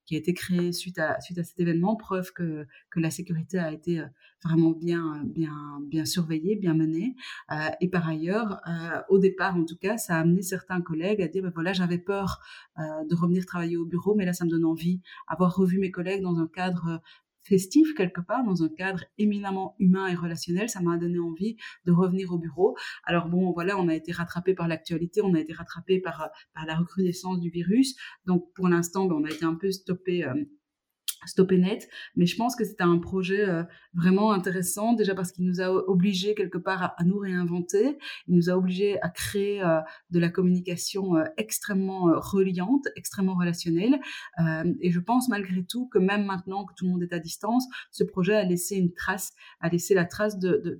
qui 0.07 0.15
a 0.15 0.17
été 0.17 0.33
créé 0.33 0.71
suite 0.71 0.97
à 0.97 1.21
suite 1.21 1.37
à 1.37 1.43
cet 1.43 1.59
événement, 1.59 1.95
preuve 1.95 2.31
que 2.33 2.65
que 2.89 2.99
la 2.99 3.11
sécurité 3.11 3.59
a 3.59 3.71
été 3.71 4.03
vraiment 4.43 4.71
bien, 4.71 5.21
bien, 5.25 5.79
bien 5.81 6.05
surveillé, 6.05 6.55
bien 6.55 6.73
mené. 6.73 7.15
Euh, 7.51 7.55
et 7.81 7.89
par 7.89 8.07
ailleurs, 8.07 8.61
euh, 8.67 9.01
au 9.09 9.19
départ, 9.19 9.55
en 9.55 9.65
tout 9.65 9.77
cas, 9.77 9.97
ça 9.97 10.15
a 10.15 10.19
amené 10.19 10.41
certains 10.41 10.81
collègues 10.81 11.21
à 11.21 11.27
dire, 11.27 11.43
ben 11.43 11.51
voilà, 11.53 11.73
j'avais 11.73 11.97
peur 11.97 12.39
euh, 12.79 12.83
de 13.09 13.15
revenir 13.15 13.45
travailler 13.45 13.77
au 13.77 13.85
bureau, 13.85 14.15
mais 14.15 14.25
là, 14.25 14.33
ça 14.33 14.45
me 14.45 14.49
donne 14.49 14.65
envie. 14.65 15.01
Avoir 15.27 15.55
revu 15.55 15.79
mes 15.79 15.91
collègues 15.91 16.21
dans 16.21 16.37
un 16.37 16.47
cadre 16.47 17.01
festif 17.47 17.93
quelque 17.95 18.21
part, 18.21 18.43
dans 18.43 18.63
un 18.63 18.69
cadre 18.69 19.03
éminemment 19.17 19.75
humain 19.79 20.07
et 20.07 20.15
relationnel, 20.15 20.69
ça 20.69 20.81
m'a 20.81 20.97
donné 20.97 21.19
envie 21.19 21.57
de 21.85 21.91
revenir 21.91 22.31
au 22.31 22.37
bureau. 22.37 22.75
Alors 23.03 23.27
bon, 23.27 23.51
voilà, 23.51 23.77
on 23.77 23.87
a 23.87 23.95
été 23.95 24.11
rattrapé 24.11 24.53
par 24.53 24.67
l'actualité, 24.67 25.21
on 25.21 25.33
a 25.33 25.39
été 25.39 25.53
rattrapé 25.53 25.99
par, 25.99 26.29
par 26.53 26.65
la 26.65 26.75
recrudescence 26.75 27.39
du 27.39 27.49
virus. 27.49 27.95
Donc 28.25 28.51
pour 28.53 28.67
l'instant, 28.67 29.05
ben, 29.05 29.15
on 29.15 29.23
a 29.23 29.29
été 29.29 29.45
un 29.45 29.55
peu 29.55 29.71
stoppé 29.71 30.25
stopper 31.25 31.57
net, 31.57 31.87
mais 32.15 32.25
je 32.25 32.35
pense 32.35 32.55
que 32.55 32.63
c'était 32.63 32.83
un 32.83 32.99
projet 32.99 33.47
euh, 33.47 33.63
vraiment 33.93 34.31
intéressant, 34.31 34.93
déjà 34.93 35.15
parce 35.15 35.31
qu'il 35.31 35.45
nous 35.45 35.61
a 35.61 35.69
obligés 35.69 36.35
quelque 36.35 36.57
part 36.57 36.95
à, 36.97 37.03
nous 37.03 37.17
réinventer, 37.17 37.97
il 38.27 38.35
nous 38.35 38.49
a 38.49 38.53
obligés 38.53 39.01
à 39.01 39.09
créer 39.09 39.63
euh, 39.63 39.79
de 40.11 40.19
la 40.19 40.29
communication 40.29 41.15
euh, 41.15 41.23
extrêmement 41.37 42.11
reliante, 42.15 42.87
extrêmement 42.95 43.35
relationnelle, 43.35 43.99
et 44.81 44.91
je 44.91 44.99
pense 44.99 45.29
malgré 45.29 45.63
tout 45.63 45.87
que 45.87 45.97
même 45.97 46.25
maintenant 46.25 46.65
que 46.65 46.73
tout 46.75 46.85
le 46.85 46.91
monde 46.91 47.03
est 47.03 47.13
à 47.13 47.19
distance, 47.19 47.65
ce 47.91 48.03
projet 48.03 48.35
a 48.35 48.43
laissé 48.43 48.75
une 48.75 48.93
trace, 48.93 49.33
a 49.61 49.69
laissé 49.69 49.93
la 49.93 50.05
trace 50.05 50.37
de, 50.37 50.79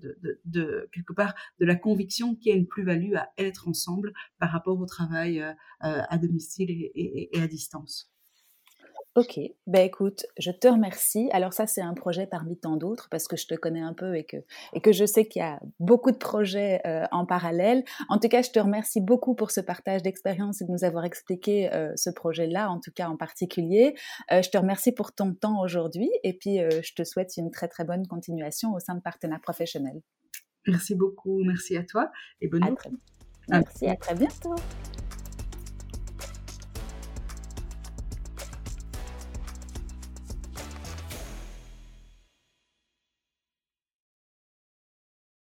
quelque 0.92 1.14
part 1.14 1.34
de 1.60 1.66
la 1.66 1.76
conviction 1.76 2.36
qu'il 2.36 2.52
y 2.52 2.56
a 2.56 2.58
une 2.58 2.68
plus-value 2.68 3.16
à 3.16 3.30
être 3.38 3.68
ensemble 3.68 4.14
par 4.40 4.52
rapport 4.52 4.80
au 4.80 4.86
travail 4.86 5.44
à 5.80 6.18
domicile 6.18 6.70
et 6.70 7.30
à 7.42 7.48
distance. 7.48 8.12
Ok, 9.18 9.40
ben 9.66 9.84
écoute, 9.84 10.28
je 10.38 10.52
te 10.52 10.68
remercie. 10.68 11.28
Alors 11.32 11.52
ça, 11.52 11.66
c'est 11.66 11.82
un 11.82 11.96
projet 11.96 12.28
parmi 12.28 12.56
tant 12.56 12.78
d'autres 12.78 13.10
parce 13.10 13.28
que 13.28 13.36
je 13.36 13.48
te 13.48 13.56
connais 13.56 13.82
un 13.82 13.94
peu 13.94 14.16
et 14.16 14.24
que, 14.24 14.38
et 14.74 14.80
que 14.80 14.92
je 14.92 15.06
sais 15.06 15.26
qu'il 15.26 15.40
y 15.40 15.44
a 15.44 15.60
beaucoup 15.80 16.12
de 16.12 16.18
projets 16.18 16.82
euh, 16.86 17.04
en 17.12 17.26
parallèle. 17.26 17.84
En 18.10 18.20
tout 18.20 18.28
cas, 18.28 18.44
je 18.44 18.52
te 18.52 18.60
remercie 18.60 19.02
beaucoup 19.02 19.34
pour 19.34 19.50
ce 19.50 19.60
partage 19.60 20.04
d'expérience 20.04 20.62
et 20.62 20.66
de 20.66 20.72
nous 20.72 20.84
avoir 20.84 21.04
expliqué 21.04 21.74
euh, 21.74 21.94
ce 21.96 22.12
projet-là, 22.12 22.70
en 22.70 22.80
tout 22.80 22.92
cas 22.92 23.10
en 23.10 23.18
particulier. 23.18 23.96
Euh, 24.32 24.44
je 24.44 24.52
te 24.52 24.58
remercie 24.60 24.92
pour 24.92 25.12
ton 25.12 25.34
temps 25.34 25.64
aujourd'hui 25.64 26.12
et 26.22 26.34
puis 26.34 26.60
je 26.60 26.94
te 26.94 27.04
souhaite 27.04 27.38
une 27.38 27.50
très 27.50 27.68
très 27.68 27.86
bonne 27.86 28.06
continuation 28.06 28.76
au 28.76 28.80
sein 28.80 28.94
de 28.94 29.02
Partenaires 29.02 29.42
Professionnels. 29.42 30.00
Merci 30.68 30.94
beaucoup, 30.94 31.44
merci 31.44 31.76
à 31.76 31.84
toi 31.84 32.12
et 32.40 32.48
bonne 32.48 32.66
nuit. 32.66 32.98
Merci, 33.50 33.88
à 33.88 33.96
très 33.96 34.14
bientôt. 34.14 34.54